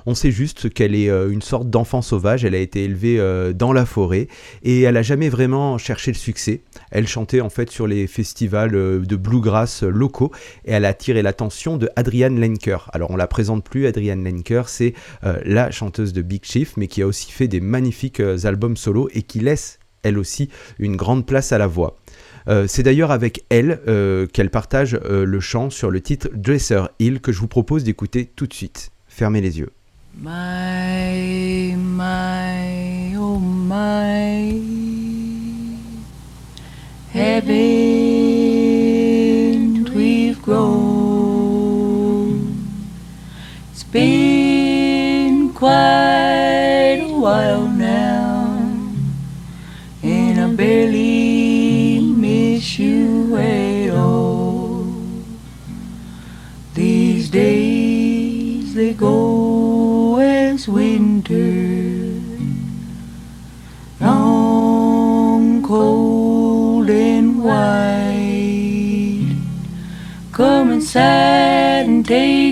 On 0.06 0.16
sait 0.16 0.32
juste 0.32 0.74
qu'elle 0.74 0.96
est 0.96 1.10
euh, 1.10 1.32
une 1.32 1.42
sorte 1.42 1.70
d'enfant 1.70 2.02
sauvage, 2.02 2.44
elle 2.44 2.56
a 2.56 2.60
été 2.60 2.84
élevée 2.84 3.20
euh, 3.20 3.54
dans 3.54 3.72
la 3.72 3.86
forêt 3.86 4.28
et 4.64 4.82
elle 4.82 4.98
a 4.98 5.02
jamais 5.02 5.30
vraiment 5.30 5.78
cherché 5.78 6.12
le 6.12 6.18
succès. 6.18 6.62
Elle 6.92 7.08
chantait 7.08 7.42
en 7.42 7.50
fait 7.50 7.70
sur 7.70 7.88
les 7.88 8.08
festivals 8.08 8.76
euh, 8.76 9.00
de 9.00 9.16
bluegrass 9.16 9.84
locaux 9.84 10.32
et 10.66 10.72
elle 10.72 10.86
a 10.86 10.90
attiré 10.90 11.22
l'attention 11.22 11.78
de 11.78 11.90
Adrienne 11.96 12.40
Lenker. 12.40 12.90
Alors 12.94 13.12
on 13.12 13.16
la 13.16 13.28
présente 13.28 13.64
plus, 13.64 13.86
Adrienne 13.86 14.24
Lenker, 14.24 14.64
c'est 14.68 14.94
la 15.44 15.72
chanteuse 15.72 16.14
de 16.14 16.22
Big 16.22 16.44
Chief, 16.44 16.76
mais 16.78 16.88
qui 16.88 17.02
a 17.02 17.08
aussi 17.08 17.32
fait 17.32 17.48
des 17.48 17.60
magnifiques 17.60 18.20
albums 18.20 18.78
solo 18.78 19.10
et 19.14 19.22
qui 19.22 19.40
laisse 19.40 19.80
elle 20.04 20.18
aussi 20.18 20.50
une 20.80 20.96
grande 20.96 21.26
place 21.26 21.52
à 21.52 21.58
la 21.58 21.68
voix. 21.68 21.98
Euh, 22.50 22.66
c'est 22.68 22.84
d'ailleurs 22.84 23.12
avec 23.12 23.46
elle 23.50 23.80
euh, 23.88 24.26
qu'elle 24.26 24.50
partage 24.50 25.00
euh, 25.06 25.24
le 25.24 25.40
chant 25.40 25.70
sur 25.70 25.92
le 25.92 26.02
titre 26.02 26.30
Dresser 26.34 26.82
Hill 26.98 27.22
que 27.22 27.32
je 27.32 27.40
vous 27.40 27.48
propose 27.48 27.84
d'écouter 27.84 28.28
tout 28.36 28.48
de 28.48 28.54
suite. 28.54 28.90
Fermez 29.08 29.42
les 29.42 29.60
yeux. 29.60 29.70
Oh 30.26 30.30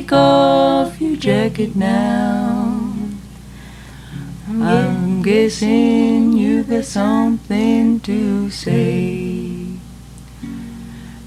take 0.07 0.13
off 0.13 1.01
your 1.01 1.17
jacket 1.17 1.75
now. 1.75 2.93
I'm 4.47 5.21
guessing 5.21 6.31
you 6.31 6.63
got 6.63 6.85
something 6.85 7.99
to 8.01 8.49
say. 8.49 9.75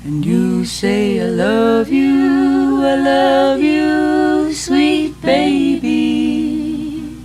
And 0.05 0.25
you 0.25 0.65
say, 0.65 1.21
I 1.21 1.29
love 1.29 1.91
you, 1.91 2.81
I 2.83 2.95
love 2.95 3.61
you, 3.61 4.55
sweet 4.55 5.21
baby. 5.21 7.19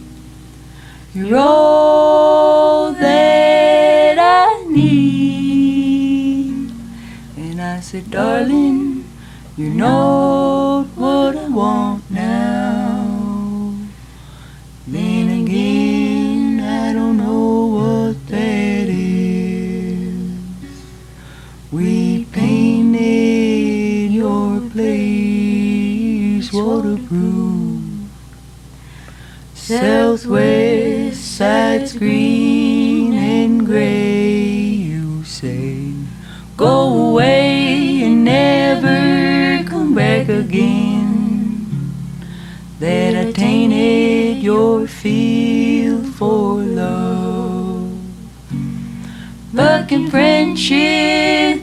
You're 1.13 1.37
all 1.37 2.91
that 2.91 4.17
I 4.19 4.65
need. 4.67 6.69
And 7.37 7.61
I 7.61 7.79
said, 7.79 8.11
darling, 8.11 9.05
you 9.55 9.69
know 9.69 10.54
want 11.55 12.11
now. 12.11 13.73
Then 14.85 15.43
again, 15.43 16.59
I 16.59 16.91
don't 16.91 17.17
know 17.17 17.67
what 17.77 18.27
that 18.27 18.87
is. 18.89 20.37
We 21.71 22.25
painted 22.25 24.11
your 24.11 24.59
place 24.69 26.51
waterproof. 26.51 27.81
Southwest 29.53 31.37
side 31.37 31.87
screen. 31.87 32.34
Friendship 50.09 51.54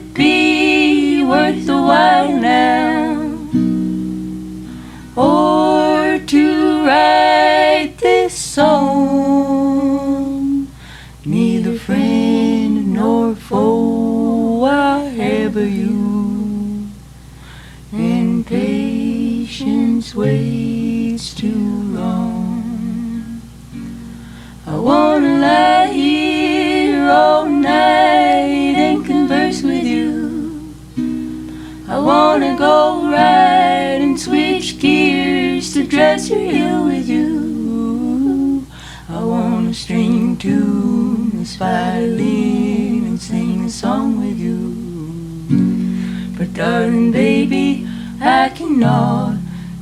darling 46.53 47.11
baby, 47.11 47.87
I 48.21 48.49
cannot 48.49 49.37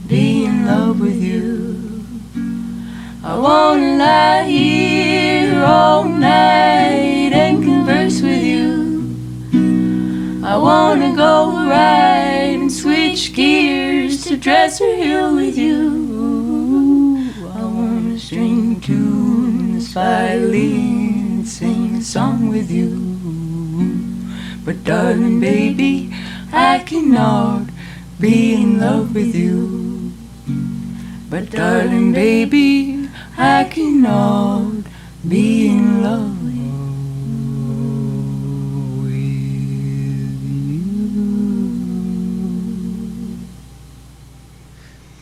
be 0.08 0.46
in 0.46 0.66
love 0.66 1.02
with 1.02 1.22
you. 1.22 2.06
I 3.24 3.38
wanna 3.38 3.98
lie 3.98 4.44
here 4.46 5.64
all 5.64 6.06
night 6.06 7.34
and 7.34 7.62
converse 7.62 8.22
with 8.22 8.42
you. 8.42 8.72
I 10.46 10.56
wanna 10.56 11.14
go 11.14 11.52
ride 11.68 12.56
and 12.56 12.72
switch 12.72 13.34
gears 13.34 14.24
to 14.26 14.38
Dresser 14.38 14.96
Hill 14.96 15.36
with 15.36 15.58
you. 15.58 17.32
I 17.54 17.66
wanna 17.66 18.18
string 18.18 18.80
tunes, 18.80 19.92
violin 19.94 21.46
sing 21.46 21.96
a 21.98 22.02
song 22.02 22.48
with 22.48 22.72
you. 22.72 23.12
But 24.64 24.84
darling 24.86 25.40
baby, 25.42 26.11
I 26.54 26.84
cannot 26.86 27.68
be 28.20 28.54
in 28.54 28.78
love 28.78 29.16
with 29.16 29.34
you. 29.34 30.12
But 31.30 31.50
darling 31.50 32.12
baby, 32.12 33.08
I 33.38 33.64
cannot 33.70 34.84
be 35.28 35.68
in 35.68 36.04
love 36.04 36.44
with 36.44 36.56
you. 36.56 36.62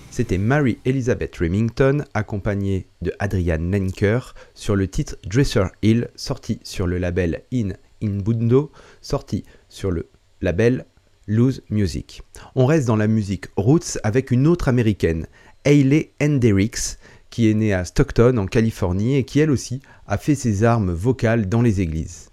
C'était 0.10 0.40
Mary 0.40 0.80
Elizabeth 0.84 1.38
Remington, 1.38 2.04
accompagnée 2.16 2.88
de 3.02 3.14
Adrian 3.20 3.70
Lenker, 3.72 4.34
sur 4.56 4.76
le 4.76 4.88
titre 4.88 5.16
Dresser 5.26 5.66
Hill, 5.84 6.10
sorti 6.16 6.60
sur 6.64 6.88
le 6.88 6.98
label 6.98 7.44
In 7.54 7.70
Inbundo, 8.02 8.72
sorti 9.00 9.44
sur 9.70 9.92
le 9.92 10.10
label 10.42 10.86
Lose 11.30 11.62
Music. 11.70 12.24
On 12.56 12.66
reste 12.66 12.88
dans 12.88 12.96
la 12.96 13.08
musique 13.08 13.46
roots 13.56 14.00
avec 14.04 14.32
une 14.32 14.48
autre 14.48 14.68
américaine, 14.68 15.28
Hayley 15.64 16.12
Hendricks, 16.22 16.98
qui 17.30 17.50
est 17.50 17.54
née 17.54 17.72
à 17.72 17.86
Stockton 17.86 18.36
en 18.38 18.48
Californie 18.48 19.16
et 19.16 19.24
qui 19.24 19.40
elle 19.40 19.52
aussi 19.52 19.82
a 20.08 20.18
fait 20.18 20.34
ses 20.34 20.64
armes 20.64 20.92
vocales 20.92 21.48
dans 21.48 21.62
les 21.62 21.82
églises. 21.82 22.32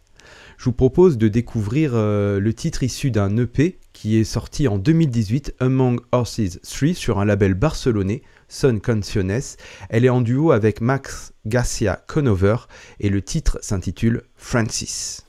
Je 0.56 0.64
vous 0.64 0.72
propose 0.72 1.18
de 1.18 1.28
découvrir 1.28 1.90
euh, 1.92 2.40
le 2.40 2.54
titre 2.54 2.82
issu 2.82 3.10
d'un 3.10 3.36
EP 3.36 3.78
qui 3.92 4.16
est 4.16 4.24
sorti 4.24 4.66
en 4.66 4.78
2018, 4.78 5.56
Among 5.60 6.00
Horses 6.12 6.58
3, 6.62 6.94
sur 6.94 7.18
un 7.18 7.26
label 7.26 7.52
barcelonais, 7.52 8.22
Son 8.48 8.78
Canciones. 8.78 9.56
Elle 9.90 10.06
est 10.06 10.10
en 10.10 10.22
duo 10.22 10.52
avec 10.52 10.80
Max 10.80 11.34
Garcia 11.44 12.02
Conover 12.06 12.56
et 13.00 13.10
le 13.10 13.20
titre 13.20 13.58
s'intitule 13.60 14.22
Francis. 14.36 15.25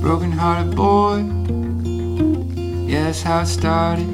Broken 0.00 0.30
hearted 0.30 0.76
boy. 0.76 1.24
Yeah, 2.86 3.04
that's 3.04 3.22
how 3.22 3.40
it 3.40 3.46
started. 3.46 4.06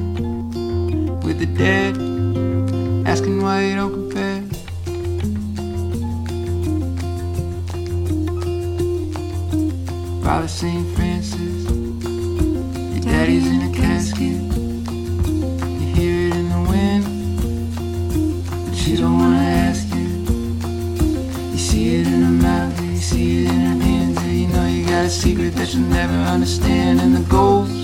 With 1.24 1.40
the 1.40 1.46
dead, 1.46 1.96
asking 3.04 3.42
why 3.42 3.64
you 3.64 3.74
don't 3.74 3.92
compare. 3.92 4.42
Father 10.22 10.48
St. 10.48 10.86
Francis, 10.94 11.64
your 12.94 13.02
daddy's 13.02 13.49
a 25.10 25.12
secret 25.12 25.50
that 25.56 25.74
you'll 25.74 25.88
never 25.88 26.12
understand. 26.12 27.00
And 27.00 27.16
the 27.16 27.28
ghost 27.28 27.74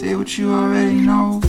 say 0.00 0.14
what 0.16 0.38
you 0.38 0.50
already 0.50 1.00
know. 1.00 1.43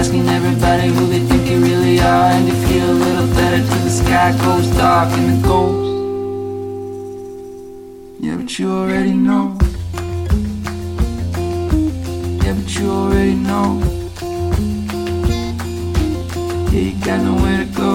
Asking 0.00 0.26
everybody 0.30 0.88
who 0.88 1.04
they 1.08 1.20
think 1.20 1.46
you 1.46 1.58
really 1.60 2.00
are. 2.00 2.30
And 2.32 2.48
you 2.48 2.54
feel 2.66 2.90
a 2.90 2.98
little 3.06 3.26
better 3.34 3.58
till 3.58 3.82
the 3.84 3.90
sky 3.90 4.32
goes 4.44 4.66
dark 4.74 5.10
and 5.12 5.26
the 5.30 5.46
ghost. 5.46 5.90
Yeah, 8.18 8.36
but 8.36 8.58
you 8.58 8.72
already 8.72 9.12
know. 9.12 9.58
Yeah, 12.42 12.54
but 12.58 12.70
you 12.76 12.90
already 12.90 13.34
know. 13.34 13.68
Yeah, 16.72 16.84
you 16.88 16.94
got 17.04 17.20
nowhere 17.28 17.58
to 17.58 17.68
go. 17.82 17.92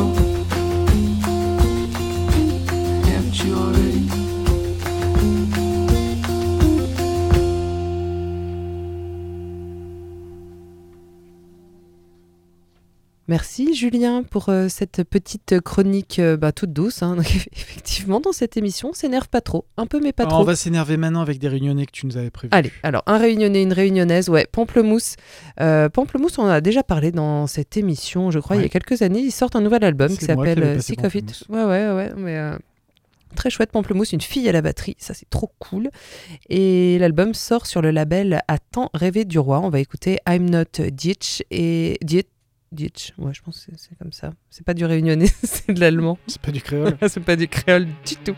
Yeah, 3.08 3.22
but 3.26 3.36
you 3.44 3.56
already 3.56 3.75
Merci 13.28 13.74
Julien 13.74 14.22
pour 14.24 14.50
euh, 14.50 14.68
cette 14.70 15.04
petite 15.04 15.60
chronique 15.62 16.20
euh, 16.20 16.38
bah, 16.38 16.52
toute 16.52 16.74
douce. 16.74 17.02
hein. 17.02 17.16
Donc, 17.18 17.26
effectivement, 17.52 18.20
dans 18.20 18.32
cette 18.32 18.56
émission, 18.56 18.90
on 18.90 18.94
s'énerve 18.94 19.30
pas 19.30 19.42
trop. 19.42 19.66
Un 19.78 19.88
peu, 19.88 20.00
mais 20.00 20.14
pas 20.14 20.24
Alors, 20.24 20.34
trop. 20.34 20.42
on 20.44 20.46
va 20.46 20.56
s'énerver 20.56 20.98
maintenant 20.98 21.22
avec 21.22 21.40
des 21.40 21.48
réunionnais 21.48 21.88
que 21.88 21.92
tu 21.92 22.06
nous 22.06 22.18
avais 22.18 22.30
prévus. 22.30 22.52
Allez, 22.54 22.72
alors 22.84 23.02
un 23.08 23.18
réunionnais, 23.18 23.64
une 23.64 23.74
réunionnaise, 23.74 24.30
ouais, 24.30 24.46
Pamplemousse. 24.52 25.16
Euh, 25.60 25.90
Pamplemousse, 25.90 26.38
on 26.38 26.44
en 26.44 26.50
a 26.50 26.62
déjà 26.62 26.84
parlé 26.84 27.12
dans 27.12 27.48
cette 27.48 27.78
émission, 27.78 28.30
je 28.30 28.40
crois, 28.40 28.58
il 28.58 28.62
y 28.62 28.66
a 28.66 28.70
quelques 28.70 29.02
années. 29.02 29.22
Ils 29.22 29.32
sortent 29.32 29.56
un 29.56 29.62
nouvel 29.62 29.84
album 29.84 30.16
qui 30.16 30.26
s'appelle 30.26 30.82
Sick 30.82 31.04
of 31.04 31.16
It. 31.16 31.44
Ouais, 31.50 31.64
ouais, 31.64 31.92
ouais. 31.92 32.12
Mais, 32.16 32.40
Très 33.36 33.50
chouette 33.50 33.72
Pamplemousse, 33.72 34.14
une 34.14 34.22
fille 34.22 34.48
à 34.48 34.54
la 34.54 34.62
batterie, 34.62 34.96
ça 34.98 35.14
c'est 35.14 35.30
trop 35.30 35.52
cool. 35.60 35.90
Et 36.50 36.98
l'album 37.00 37.34
sort 37.34 37.66
sur 37.66 37.82
le 37.82 37.92
label 37.92 38.40
À 38.48 38.60
temps 38.60 38.90
rêvé 38.94 39.26
du 39.26 39.40
roi. 39.40 39.60
On 39.60 39.70
va 39.70 39.82
écouter 39.82 40.20
I'm 40.26 40.50
Not 40.50 40.90
Ditch 40.92 41.44
et 41.52 41.98
Ditch. 42.02 42.28
Ditch, 42.76 43.14
ouais, 43.18 43.34
je 43.34 43.42
pense 43.42 43.58
que 43.66 43.72
c'est- 43.72 43.78
c'est 43.90 43.98
comme 43.98 44.12
ça. 44.12 44.32
C'est 44.50 44.66
pas 44.66 44.74
du 44.74 44.86
réunionnais, 44.86 45.28
c'est 45.44 45.72
de 45.74 45.80
l'allemand. 45.80 46.18
C'est 46.28 46.42
pas 46.42 46.52
du 46.52 46.62
créole. 46.62 46.98
c'est 47.08 47.20
pas 47.24 47.36
du 47.36 47.48
créole 47.48 47.88
du 48.06 48.16
tout. 48.18 48.36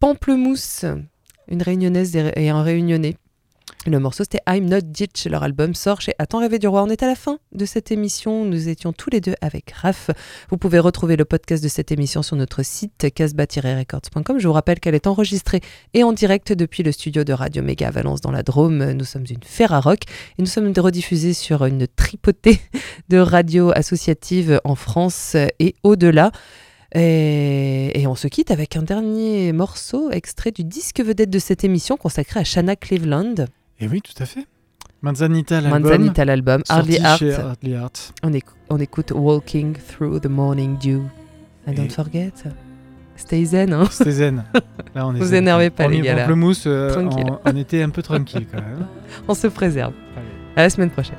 Pamplemousse, 0.00 0.84
une 1.48 1.62
réunionnaise 1.62 2.14
et 2.14 2.50
un 2.50 2.62
réunionnais. 2.62 3.16
Le 3.86 3.98
morceau 3.98 4.22
c'était 4.22 4.40
I'm 4.48 4.66
Not 4.66 4.82
Ditch, 4.82 5.26
leur 5.26 5.42
album 5.42 5.74
sort 5.74 6.00
chez 6.00 6.12
Attends 6.18 6.38
rêver 6.38 6.58
du 6.58 6.68
roi. 6.68 6.82
On 6.84 6.88
est 6.88 7.02
à 7.02 7.08
la 7.08 7.16
fin 7.16 7.38
de 7.52 7.64
cette 7.64 7.90
émission, 7.90 8.44
nous 8.44 8.68
étions 8.68 8.92
tous 8.92 9.10
les 9.10 9.20
deux 9.20 9.34
avec 9.40 9.72
Raph. 9.72 10.10
Vous 10.50 10.56
pouvez 10.56 10.78
retrouver 10.78 11.16
le 11.16 11.24
podcast 11.24 11.64
de 11.64 11.68
cette 11.68 11.90
émission 11.90 12.22
sur 12.22 12.36
notre 12.36 12.62
site 12.62 13.12
casbah-records.com. 13.12 14.38
Je 14.38 14.46
vous 14.46 14.52
rappelle 14.52 14.78
qu'elle 14.78 14.94
est 14.94 15.06
enregistrée 15.08 15.62
et 15.94 16.04
en 16.04 16.12
direct 16.12 16.52
depuis 16.52 16.82
le 16.84 16.92
studio 16.92 17.24
de 17.24 17.32
Radio 17.32 17.62
Méga 17.62 17.90
Valence 17.90 18.20
dans 18.20 18.32
la 18.32 18.42
Drôme. 18.42 18.92
Nous 18.92 19.04
sommes 19.04 19.24
une 19.28 19.42
Ferrarock 19.42 20.02
et 20.38 20.42
nous 20.42 20.46
sommes 20.46 20.72
rediffusés 20.76 21.34
sur 21.34 21.64
une 21.64 21.88
tripotée 21.88 22.60
de 23.08 23.18
radios 23.18 23.72
associatives 23.74 24.60
en 24.62 24.76
France 24.76 25.36
et 25.58 25.74
au-delà. 25.82 26.30
Et, 26.94 28.00
et 28.00 28.06
on 28.06 28.14
se 28.14 28.28
quitte 28.28 28.50
avec 28.50 28.76
un 28.76 28.82
dernier 28.82 29.52
morceau 29.52 30.10
extrait 30.10 30.50
du 30.52 30.64
disque 30.64 31.00
vedette 31.00 31.30
de 31.30 31.38
cette 31.38 31.62
émission 31.64 31.96
consacré 31.96 32.40
à 32.40 32.44
Shanna 32.44 32.76
Cleveland. 32.76 33.34
Et 33.80 33.88
oui, 33.88 34.00
tout 34.00 34.20
à 34.22 34.26
fait. 34.26 34.46
Manzanita, 35.02 35.60
l'album. 35.60 35.82
Manzanita 35.82 36.24
l'album, 36.24 36.62
Hardly 36.68 36.98
Art. 36.98 37.20
On, 38.22 38.30
éc- 38.32 38.42
on 38.70 38.78
écoute 38.78 39.12
Walking 39.14 39.74
Through 39.74 40.20
the 40.22 40.26
Morning 40.26 40.76
Dew. 40.78 41.02
And 41.66 41.72
Et- 41.72 41.74
don't 41.74 41.90
forget, 41.92 42.32
stay 43.16 43.44
zen. 43.44 43.72
Hein. 43.74 43.84
C'était 43.90 44.10
zen. 44.10 44.44
Là, 44.94 45.06
on 45.06 45.14
est 45.14 45.18
Vous 45.18 45.26
zen. 45.26 45.44
énervez 45.44 45.70
pas, 45.70 45.84
On 45.84 45.88
les 45.88 46.00
gars, 46.00 46.14
là. 46.14 46.22
Pamplemousse, 46.22 46.64
euh, 46.66 47.06
on 47.44 47.56
était 47.56 47.82
un 47.82 47.90
peu 47.90 48.02
tranquille 48.02 48.46
quand 48.50 48.60
même. 48.62 48.86
on 49.28 49.34
se 49.34 49.46
préserve. 49.46 49.92
Allez. 50.16 50.26
À 50.56 50.62
la 50.62 50.70
semaine 50.70 50.90
prochaine. 50.90 51.18